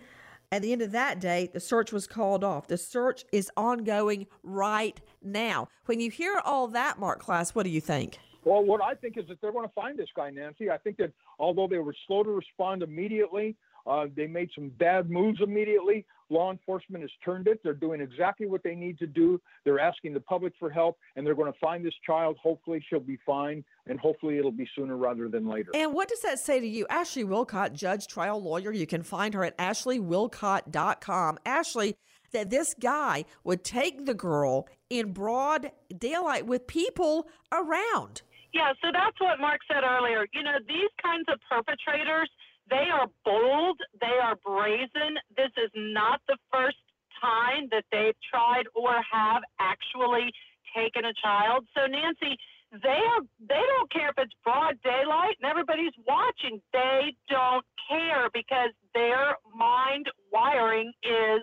At 0.53 0.63
the 0.63 0.73
end 0.73 0.83
of 0.83 0.93
that 0.93 1.21
day, 1.21 1.51
the 1.53 1.59
search 1.59 1.93
was 1.93 2.07
called 2.07 2.45
off. 2.45 2.69
The 2.69 2.79
search 2.79 3.25
is 3.33 3.51
ongoing 3.57 4.29
right 4.45 5.01
now. 5.21 5.69
When 5.87 5.99
you 5.99 6.11
hear 6.11 6.41
all 6.45 6.69
that, 6.69 7.01
Mark 7.01 7.21
Klaas, 7.21 7.57
what 7.57 7.65
do 7.65 7.71
you 7.71 7.81
think? 7.81 8.19
Well, 8.45 8.63
what 8.63 8.81
I 8.81 8.95
think 8.95 9.17
is 9.17 9.27
that 9.29 9.41
they're 9.41 9.53
going 9.53 9.67
to 9.67 9.75
find 9.75 9.99
this 9.99 10.11
guy, 10.15 10.31
Nancy. 10.31 10.71
I 10.71 10.79
think 10.79 10.99
that 10.99 11.13
although 11.39 11.69
they 11.69 11.79
were 11.79 11.95
slow 12.07 12.23
to 12.23 12.31
respond 12.31 12.83
immediately, 12.83 13.57
uh, 13.87 14.07
they 14.17 14.27
made 14.27 14.51
some 14.55 14.71
bad 14.79 15.11
moves 15.11 15.41
immediately. 15.43 16.07
Law 16.31 16.51
enforcement 16.51 17.03
has 17.03 17.11
turned 17.23 17.47
it. 17.47 17.61
They're 17.63 17.75
doing 17.75 18.01
exactly 18.01 18.47
what 18.47 18.63
they 18.63 18.75
need 18.75 18.99
to 18.99 19.07
do. 19.07 19.41
They're 19.65 19.79
asking 19.79 20.15
the 20.15 20.21
public 20.21 20.55
for 20.59 20.71
help, 20.71 20.99
and 21.17 21.27
they're 21.27 21.35
going 21.35 21.53
to 21.53 21.59
find 21.59 21.85
this 21.85 21.95
child. 22.07 22.39
Hopefully, 22.43 22.83
she'll 22.89 23.01
be 23.01 23.19
fine, 23.27 23.63
and 23.87 24.01
hopefully, 24.01 24.39
it'll 24.39 24.51
be 24.51 24.69
sooner 24.75 24.97
rather 24.97 25.29
than 25.29 25.47
later. 25.47 25.71
And 25.75 25.93
what 25.93 26.09
does 26.09 26.21
that 26.23 26.39
say 26.39 26.61
to 26.61 26.67
you? 26.67 26.87
Ashley 26.89 27.25
Willcott, 27.25 27.75
judge, 27.75 28.07
trial 28.07 28.43
lawyer. 28.43 28.73
You 28.73 28.87
can 28.87 29.03
find 29.03 29.35
her 29.35 29.45
at 29.45 29.57
ashleywillcott.com. 29.59 31.39
Ashley, 31.45 31.97
that 32.33 32.51
this 32.51 32.75
guy 32.81 33.27
would 33.45 33.63
take 33.63 34.07
the 34.07 34.15
girl 34.15 34.67
in 34.89 35.13
broad 35.13 35.71
daylight 35.97 36.47
with 36.47 36.67
people 36.67 37.29
around. 37.53 38.23
Yeah, 38.55 38.71
so 38.81 38.95
that's 38.95 39.19
what 39.19 39.41
Mark 39.41 39.61
said 39.67 39.83
earlier. 39.83 40.27
You 40.33 40.45
know, 40.45 40.63
these 40.67 40.91
kinds 41.03 41.27
of 41.27 41.43
perpetrators, 41.51 42.31
they 42.71 42.87
are 42.87 43.11
bold, 43.25 43.81
they 44.01 44.17
are 44.23 44.39
brazen. 44.47 45.19
This 45.37 45.51
is 45.59 45.71
not 45.75 46.21
the 46.29 46.39
first 46.53 46.79
time 47.21 47.67
that 47.73 47.85
they've 47.91 48.15
tried 48.31 48.71
or 48.75 48.95
have 49.03 49.43
actually 49.59 50.31
taken 50.71 51.05
a 51.05 51.13
child. 51.19 51.67
So 51.75 51.87
Nancy, 51.87 52.39
they 52.71 53.03
are 53.11 53.23
they 53.41 53.63
don't 53.75 53.91
care 53.91 54.11
if 54.11 54.19
it's 54.19 54.35
broad 54.43 54.79
daylight 54.83 55.35
and 55.43 55.51
everybody's 55.51 55.95
watching. 56.07 56.63
They 56.73 57.15
don't 57.29 57.67
care 57.91 58.29
because 58.33 58.71
their 58.95 59.37
mind 59.55 60.07
wiring 60.33 60.93
is 61.03 61.43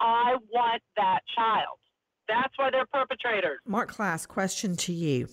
I 0.00 0.36
want 0.52 0.82
that 0.96 1.20
child. 1.34 1.78
That's 2.28 2.54
why 2.56 2.70
they're 2.70 2.86
perpetrators. 2.86 3.58
Mark 3.66 3.90
Klaas, 3.90 4.26
question 4.26 4.76
to 4.76 4.92
you. 4.92 5.28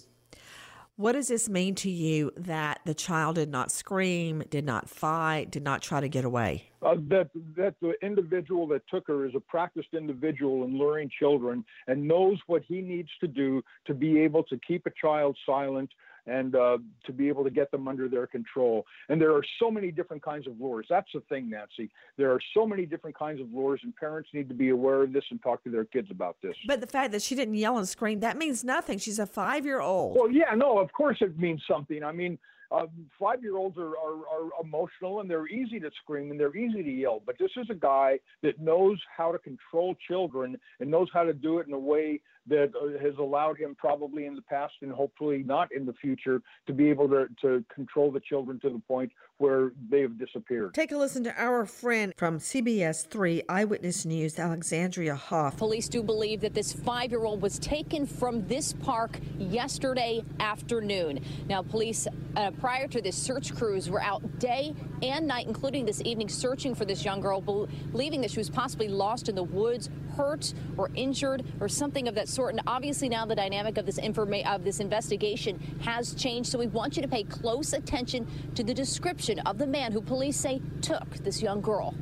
What 1.00 1.14
does 1.14 1.30
this 1.30 1.48
mean 1.48 1.76
to 1.76 1.90
you 1.90 2.34
that 2.36 2.82
the 2.84 2.94
child 2.94 3.36
did 3.36 3.48
not 3.48 3.72
scream, 3.72 4.44
did 4.50 4.66
not 4.66 4.90
fight, 4.90 5.50
did 5.50 5.64
not 5.64 5.82
try 5.82 6.02
to 6.02 6.10
get 6.10 6.26
away? 6.26 6.72
Uh, 6.82 6.96
that 7.08 7.30
that 7.56 7.76
the 7.82 7.94
individual 8.02 8.68
that 8.68 8.82
took 8.90 9.08
her 9.08 9.26
is 9.26 9.34
a 9.34 9.40
practiced 9.40 9.94
individual 9.94 10.66
in 10.66 10.78
luring 10.78 11.10
children 11.18 11.64
and 11.88 12.06
knows 12.06 12.38
what 12.48 12.64
he 12.68 12.82
needs 12.82 13.08
to 13.22 13.30
do 13.30 13.62
to 13.88 13.94
be 13.94 14.20
able 14.20 14.44
to 14.44 14.60
keep 14.68 14.86
a 14.88 14.92
child 15.02 15.38
silent 15.46 15.90
and 16.30 16.56
uh, 16.56 16.78
to 17.06 17.12
be 17.12 17.28
able 17.28 17.44
to 17.44 17.50
get 17.50 17.72
them 17.72 17.88
under 17.88 18.08
their 18.08 18.28
control. 18.28 18.86
And 19.10 19.20
there 19.20 19.34
are 19.34 19.44
so 19.60 19.72
many 19.72 19.92
different 19.92 20.24
kinds 20.24 20.48
of 20.48 20.60
lures. 20.60 20.86
That's 20.90 21.10
the 21.14 21.22
thing, 21.22 21.50
Nancy. 21.50 21.90
There 22.18 22.32
are 22.32 22.40
so 22.54 22.66
many 22.66 22.86
different 22.86 23.18
kinds 23.18 23.42
of 23.42 23.48
lures, 23.52 23.82
and 23.84 23.96
parents 23.96 24.30
need 24.34 24.48
to 24.50 24.56
be 24.56 24.70
aware 24.70 25.04
of 25.04 25.14
this 25.14 25.24
and 25.32 25.42
talk 25.42 25.64
to 25.64 25.70
their 25.70 25.86
kids 25.86 26.10
about 26.12 26.38
this. 26.42 26.56
But 26.68 26.82
the 26.82 26.88
fact 26.88 27.12
that 27.14 27.22
she 27.22 27.36
didn't 27.36 27.56
yell 27.56 27.78
and 27.78 27.88
scream, 27.88 28.20
that 28.20 28.38
means 28.38 28.64
nothing. 28.64 29.00
She's 29.00 29.20
a 29.20 29.26
five 29.26 29.66
year 29.66 29.82
old. 29.82 30.18
Well, 30.18 30.30
yeah, 30.30 30.54
no, 30.56 30.80
of 30.80 30.92
course 30.94 31.18
it 31.22 31.38
means 31.40 31.62
something. 31.68 32.04
I 32.04 32.12
mean, 32.12 32.38
uh, 32.72 32.86
five 33.20 33.42
year 33.42 33.58
olds 33.58 33.78
are, 33.78 33.98
are, 33.98 34.20
are 34.32 34.50
emotional 34.64 35.22
and 35.22 35.30
they're 35.30 35.48
easy 35.48 35.80
to 35.80 35.90
scream 36.04 36.30
and 36.30 36.40
they're 36.40 36.56
easy 36.56 36.84
to 36.84 36.92
yell. 36.92 37.22
But 37.26 37.38
this 37.40 37.52
is 37.58 37.68
a 37.70 37.76
guy 37.76 38.20
that 38.44 38.60
knows 38.60 39.00
how 39.16 39.32
to 39.32 39.40
control 39.40 39.96
children 40.08 40.58
and 40.80 40.92
knows 40.92 41.08
how 41.12 41.24
to 41.24 41.34
do 41.34 41.60
it 41.60 41.68
in 41.68 41.74
a 41.74 41.80
way 41.80 42.22
that 42.48 42.72
uh, 42.76 43.02
has 43.04 43.14
allowed 43.18 43.58
him, 43.58 43.76
probably 43.78 44.26
in 44.26 44.36
the 44.36 44.42
past 44.42 44.74
and 44.82 44.92
hopefully 44.92 45.44
not 45.46 45.70
in 45.72 45.86
the 45.86 45.94
future, 45.94 46.42
to 46.68 46.74
be 46.74 46.90
able 46.90 47.08
to, 47.10 47.28
to 47.42 47.64
control 47.74 48.12
the 48.12 48.20
children 48.20 48.60
to 48.62 48.70
the 48.70 48.80
point 48.88 49.12
where 49.38 49.72
they 49.90 50.02
have 50.02 50.18
disappeared. 50.20 50.74
Take 50.74 50.92
a 50.92 50.98
listen 50.98 51.24
to 51.24 51.42
our 51.42 51.66
friend 51.66 52.14
from 52.18 52.40
CBS 52.40 53.08
3 53.08 53.44
Eyewitness 53.48 54.06
News, 54.06 54.38
Alexandria 54.38 55.16
Hoff. 55.16 55.58
Police 55.58 55.88
do 55.88 56.04
believe 56.04 56.42
that 56.42 56.54
this 56.54 56.74
five 56.74 57.12
year 57.12 57.24
old 57.24 57.42
was 57.42 57.58
taken 57.60 58.06
from 58.06 58.46
this 58.48 58.74
park 58.74 59.20
yesterday 59.38 60.24
afternoon. 60.40 61.20
Now, 61.48 61.62
police, 61.62 62.08
uh, 62.36 62.52
prior 62.52 62.88
to 62.88 63.02
this 63.02 63.16
search 63.16 63.56
crews, 63.56 63.90
were 63.90 64.02
out 64.02 64.40
day 64.40 64.76
and 65.02 65.26
night, 65.26 65.48
including 65.48 65.86
this 65.86 66.02
evening, 66.02 66.30
searching 66.30 66.76
for 66.76 66.86
this 66.86 67.06
young 67.06 67.22
girl, 67.22 67.42
believing 67.42 68.22
that 68.22 68.32
she 68.32 68.40
was 68.40 68.50
possibly 68.50 68.88
lost 68.88 69.30
in 69.30 69.36
the 69.36 69.44
woods, 69.44 69.90
hurt 70.16 70.54
or 70.78 70.90
injured, 70.96 71.46
or 71.60 71.70
something 71.70 72.08
of 72.08 72.16
that 72.16 72.28
sort. 72.30 72.54
And 72.54 72.64
obviously, 72.68 73.10
now 73.10 73.26
the 73.26 73.36
dynamic 73.36 73.78
of 73.78 73.86
this 73.86 74.00
informa- 74.00 74.46
of 74.46 74.64
this 74.64 74.80
investigation 74.80 75.60
has 75.82 76.14
changed. 76.14 76.50
So 76.50 76.60
we 76.60 76.68
want 76.68 76.96
you 76.96 77.02
to 77.02 77.08
pay 77.08 77.24
close 77.24 77.74
attention 77.74 78.28
to 78.56 78.64
the 78.64 78.74
description 78.74 79.40
of 79.40 79.58
the 79.58 79.68
man 79.68 79.92
who 79.92 80.02
police 80.02 80.38
say 80.38 80.62
took 80.82 81.10
this 81.18 81.42
young 81.42 81.62
girl. 81.62 81.96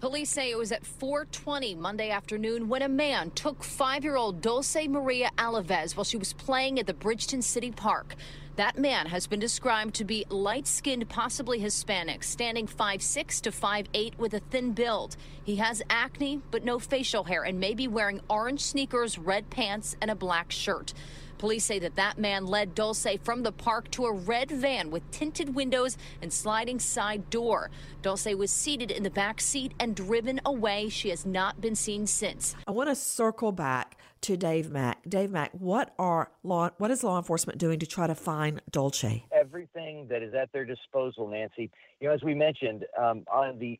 Police 0.00 0.30
say 0.30 0.50
it 0.50 0.58
was 0.58 0.72
at 0.72 0.82
4:20 0.84 1.76
Monday 1.76 2.10
afternoon 2.10 2.68
when 2.68 2.82
a 2.82 2.88
man 2.88 3.30
took 3.30 3.62
5-year-old 3.62 4.40
Dulce 4.40 4.88
Maria 4.88 5.30
Alavez 5.38 5.96
while 5.96 6.02
she 6.02 6.16
was 6.16 6.32
playing 6.32 6.80
at 6.80 6.88
the 6.88 6.94
Bridgeton 6.94 7.40
City 7.40 7.70
Park. 7.70 8.16
That 8.56 8.76
man 8.78 9.06
has 9.06 9.26
been 9.26 9.40
described 9.40 9.94
to 9.94 10.04
be 10.04 10.26
light-skinned, 10.28 11.08
possibly 11.08 11.58
Hispanic, 11.58 12.22
standing 12.22 12.66
5'6 12.66 13.40
to 13.40 13.50
5'8 13.50 14.18
with 14.18 14.34
a 14.34 14.40
thin 14.40 14.72
build. 14.72 15.16
He 15.42 15.56
has 15.56 15.82
acne 15.88 16.42
but 16.50 16.62
no 16.62 16.78
facial 16.78 17.24
hair 17.24 17.44
and 17.44 17.58
may 17.58 17.72
be 17.72 17.88
wearing 17.88 18.20
orange 18.28 18.60
sneakers, 18.60 19.18
red 19.18 19.48
pants, 19.48 19.96
and 20.02 20.10
a 20.10 20.14
black 20.14 20.52
shirt. 20.52 20.92
Police 21.38 21.64
say 21.64 21.78
that 21.80 21.96
that 21.96 22.18
man 22.18 22.46
led 22.46 22.74
Dulce 22.74 23.18
from 23.24 23.42
the 23.42 23.50
park 23.50 23.90
to 23.92 24.04
a 24.04 24.12
red 24.12 24.50
van 24.50 24.90
with 24.90 25.10
tinted 25.10 25.54
windows 25.54 25.96
and 26.20 26.32
sliding 26.32 26.78
side 26.78 27.30
door. 27.30 27.70
Dulce 28.00 28.26
was 28.36 28.50
seated 28.50 28.90
in 28.92 29.02
the 29.02 29.10
back 29.10 29.40
seat 29.40 29.72
and 29.80 29.96
driven 29.96 30.40
away. 30.44 30.88
She 30.88 31.08
has 31.08 31.26
not 31.26 31.60
been 31.60 31.74
seen 31.74 32.06
since. 32.06 32.54
I 32.68 32.70
want 32.70 32.90
to 32.90 32.94
circle 32.94 33.50
back 33.50 33.96
to 34.22 34.36
Dave 34.36 34.70
Mack. 34.70 35.02
Dave 35.08 35.30
Mack, 35.30 35.50
what 35.52 35.92
are 35.98 36.30
law 36.42 36.70
what 36.78 36.90
is 36.90 37.04
law 37.04 37.18
enforcement 37.18 37.58
doing 37.58 37.78
to 37.80 37.86
try 37.86 38.06
to 38.06 38.14
find 38.14 38.60
Dulce? 38.70 39.22
Everything 39.32 40.06
that 40.08 40.22
is 40.22 40.34
at 40.34 40.50
their 40.52 40.64
disposal, 40.64 41.28
Nancy. 41.28 41.70
You 42.00 42.08
know, 42.08 42.14
as 42.14 42.22
we 42.22 42.34
mentioned, 42.34 42.84
um, 42.98 43.24
on 43.30 43.58
the 43.58 43.78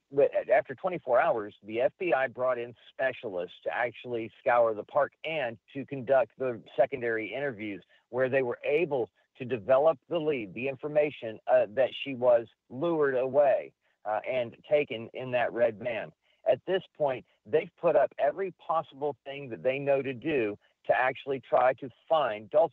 after 0.53 0.75
24 0.75 1.21
hours, 1.21 1.55
the 1.67 1.89
FBI 2.01 2.35
brought 2.35 2.59
in 2.59 2.75
specialists 2.93 3.57
to 3.65 3.71
actually 3.75 4.31
scour 4.41 4.75
the 4.75 4.85
park 4.85 5.13
and 5.25 5.57
to 5.75 5.85
conduct 5.87 6.33
the 6.39 6.61
secondary 6.77 7.33
interviews, 7.35 7.83
where 8.11 8.29
they 8.29 8.43
were 8.43 8.59
able 8.65 9.09
to 9.39 9.45
develop 9.45 9.99
the 10.09 10.19
lead, 10.19 10.53
the 10.55 10.69
information 10.69 11.39
uh, 11.51 11.67
that 11.75 11.91
she 12.05 12.15
was 12.15 12.47
lured 12.69 13.17
away 13.17 13.73
uh, 14.05 14.21
and 14.31 14.57
taken 14.71 15.09
in 15.15 15.31
that 15.33 15.53
red 15.53 15.79
van. 15.79 16.13
At 16.51 16.61
this 16.67 16.83
point, 16.97 17.25
they've 17.47 17.71
put 17.81 17.97
up 17.97 18.13
every 18.19 18.53
possible 18.65 19.17
thing 19.25 19.49
that 19.51 19.63
they 19.63 19.79
know 19.79 20.03
to 20.03 20.13
do 20.13 20.59
to 20.87 20.93
actually 20.99 21.41
try 21.41 21.73
to 21.75 21.89
find 22.09 22.51
Dulce. 22.51 22.73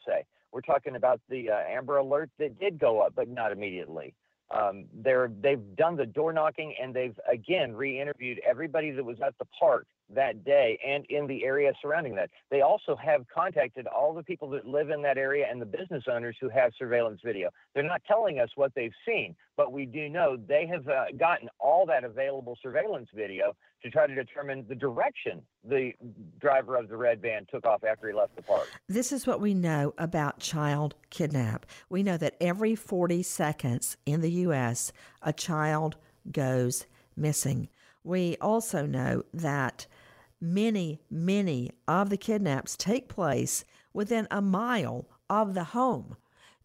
We're 0.52 0.62
talking 0.62 0.96
about 0.96 1.22
the 1.30 1.52
uh, 1.52 1.60
Amber 1.70 1.98
Alert 1.98 2.32
that 2.40 2.60
did 2.60 2.80
go 2.80 3.02
up, 3.02 3.14
but 3.16 3.30
not 3.30 3.52
immediately. 3.52 4.14
Um, 4.52 4.86
they're 4.94 5.30
they've 5.42 5.62
done 5.76 5.96
the 5.96 6.08
door 6.08 6.34
knocking 6.34 6.74
and 6.82 6.92
they've 6.92 7.18
again 7.32 7.76
re-interviewed 7.76 8.42
everybody 8.48 8.90
that 8.90 9.06
was 9.06 9.18
at 9.24 9.38
the 9.38 9.46
park 9.46 9.86
that 10.14 10.44
day 10.44 10.80
and 10.86 11.06
in 11.10 11.28
the 11.28 11.44
area 11.44 11.72
surrounding 11.82 12.16
that. 12.16 12.30
They 12.50 12.62
also 12.62 12.96
have 12.96 13.26
contacted 13.34 13.88
all 13.88 14.14
the 14.14 14.24
people 14.24 14.50
that 14.52 14.66
live 14.66 14.90
in 14.90 15.02
that 15.04 15.18
area 15.18 15.46
and 15.50 15.62
the 15.62 15.66
business 15.66 16.04
owners 16.12 16.36
who 16.40 16.50
have 16.50 16.72
surveillance 16.78 17.22
video. 17.24 17.50
They're 17.74 17.84
not 17.84 18.02
telling 18.08 18.40
us 18.40 18.50
what 18.56 18.74
they've 18.76 18.94
seen, 19.06 19.36
but 19.56 19.72
we 19.72 19.86
do 19.86 20.10
know 20.10 20.38
they 20.38 20.68
have 20.68 20.88
uh, 20.88 21.06
gotten 21.18 21.50
all 21.60 21.86
that 21.88 22.04
available 22.04 22.58
surveillance 22.62 23.10
video 23.14 23.56
to 23.84 23.90
try 23.90 24.08
to 24.08 24.16
determine 24.16 24.66
the 24.68 24.76
direction 24.76 25.42
the 25.64 25.92
driver 26.40 26.76
of 26.76 26.90
the 26.90 26.98
red 26.98 27.22
van 27.22 27.46
took 27.50 27.66
off 27.66 27.84
after 27.84 28.08
he 28.08 28.14
left 28.14 28.36
the 28.36 28.42
park. 28.42 28.68
This 28.88 29.12
is 29.12 29.26
what 29.26 29.40
we 29.40 29.54
know 29.54 29.94
about 29.98 30.40
child 30.40 30.96
kidnap. 31.10 31.66
We 31.90 32.04
know 32.04 32.18
that 32.18 32.36
every 32.42 32.76
40 32.76 33.24
seconds 33.24 33.98
in 34.06 34.22
the 34.22 34.32
U.S., 34.32 34.92
a 35.22 35.32
child 35.32 35.96
goes 36.32 36.86
missing. 37.16 37.70
We 38.04 38.38
also 38.42 38.86
know 38.86 39.24
that 39.34 39.88
many, 40.42 41.02
many 41.10 41.72
of 41.88 42.10
the 42.10 42.18
kidnaps 42.18 42.76
take 42.78 43.08
place 43.08 43.66
within 43.94 44.28
a 44.32 44.42
mile 44.42 45.08
of 45.30 45.54
the 45.54 45.66
home. 45.66 46.16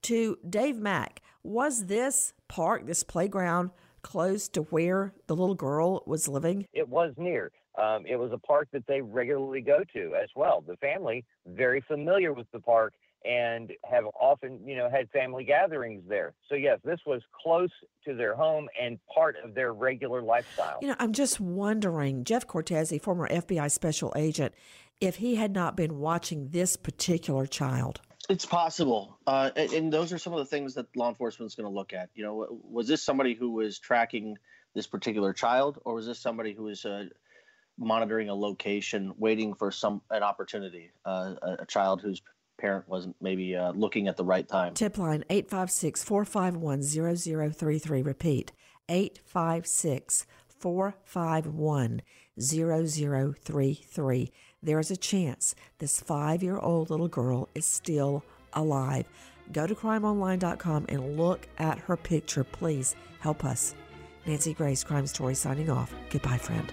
To 0.03 0.39
Dave 0.49 0.77
Mack, 0.77 1.23
was 1.43 1.87
this 1.87 2.33
park, 2.49 2.87
this 2.87 3.03
playground, 3.03 3.71
close 4.03 4.49
to 4.49 4.63
where 4.63 5.15
the 5.27 5.37
little 5.37 5.55
girl 5.55 6.03
was 6.07 6.29
living? 6.29 6.67
It 6.73 6.89
was 6.89 7.13
near. 7.17 7.51
Um, 7.77 8.05
it 8.07 8.17
was 8.17 8.31
a 8.33 8.39
park 8.39 8.69
that 8.73 8.87
they 8.87 9.01
regularly 9.01 9.61
go 9.61 9.83
to 9.95 10.15
as 10.15 10.29
well. 10.37 10.63
The 10.67 10.77
family 10.77 11.25
very 11.47 11.81
familiar 11.81 12.33
with 12.33 12.47
the 12.53 12.61
park 12.61 12.93
and 13.25 13.73
have 13.91 14.05
often, 14.21 14.61
you 14.67 14.77
know, 14.77 14.91
had 14.91 15.11
family 15.11 15.45
gatherings 15.45 16.03
there. 16.09 16.35
So 16.49 16.55
yes, 16.55 16.79
this 16.85 17.01
was 17.07 17.23
close 17.43 17.71
to 18.07 18.15
their 18.15 18.35
home 18.35 18.69
and 18.81 18.99
part 19.13 19.37
of 19.43 19.55
their 19.55 19.73
regular 19.73 20.23
lifestyle. 20.23 20.79
You 20.83 20.89
know, 20.89 20.97
I'm 20.99 21.13
just 21.13 21.41
wondering, 21.41 22.25
Jeff 22.25 22.47
Cortese, 22.47 22.99
former 22.99 23.29
FBI 23.29 23.71
special 23.71 24.13
agent, 24.17 24.55
if 25.01 25.17
he 25.17 25.37
had 25.37 25.53
not 25.53 25.77
been 25.77 25.99
watching 25.99 26.49
this 26.51 26.77
particular 26.77 27.47
child. 27.47 28.01
It's 28.29 28.47
possible, 28.47 29.19
uh, 29.27 29.51
and, 29.55 29.73
and, 29.73 29.93
those 29.93 30.11
are 30.11 30.17
some 30.17 30.33
of 30.33 30.39
the 30.39 30.47
things 30.47 30.75
that 30.75 30.87
law 30.97 31.11
enforcement 31.11 31.51
is 31.51 31.55
going 31.55 31.71
to 31.71 31.75
look 31.75 31.93
at. 31.93 32.09
You 32.15 32.25
know, 32.25 32.59
was 32.71 32.89
this 32.89 33.03
somebody 33.03 33.35
who 33.35 33.51
was 33.51 33.79
tracking 33.79 34.39
this 34.75 34.87
particular 34.87 35.35
child, 35.35 35.79
or 35.85 35.95
was 35.95 36.07
this 36.07 36.19
somebody 36.19 36.55
who 36.55 36.63
was 36.63 36.87
uh, 36.87 37.05
monitoring 37.77 38.31
a 38.31 38.35
location, 38.35 39.13
waiting 39.19 39.53
for 39.53 39.71
some 39.71 40.01
an 40.11 40.23
opportunity? 40.23 40.91
Uh, 41.05 41.35
a, 41.43 41.57
a, 41.61 41.67
child 41.67 42.01
whose 42.01 42.23
parent 42.59 42.89
wasn't 42.89 43.17
maybe 43.21 43.57
uh, 43.57 43.73
looking 43.73 44.09
at 44.09 44.17
the 44.17 44.25
right 44.25 44.49
time. 44.49 44.75
Tip 44.75 44.99
line 44.99 45.25
856 45.31 46.03
451 46.05 46.83
0033. 46.83 48.03
Repeat 48.03 48.53
856 48.89 50.27
451 50.59 52.03
0033. 52.41 54.33
There 54.63 54.79
is 54.79 54.91
a 54.91 54.97
chance 54.97 55.55
this 55.79 56.01
five 56.01 56.43
year 56.43 56.59
old 56.59 56.91
little 56.91 57.09
girl 57.09 57.49
is 57.55 57.67
still 57.67 58.25
alive. 58.55 59.07
Go 59.53 59.67
to 59.67 59.75
crimeonline.com 59.75 60.87
and 60.89 61.19
look 61.19 61.47
at 61.59 61.79
her 61.81 61.97
picture. 61.97 62.45
Please 62.45 62.97
help 63.21 63.45
us. 63.45 63.75
Nancy 64.27 64.55
Grace, 64.55 64.83
Crime 64.83 65.07
Story, 65.07 65.35
signing 65.35 65.69
off. 65.69 65.95
Goodbye, 66.09 66.39
friend. 66.39 66.73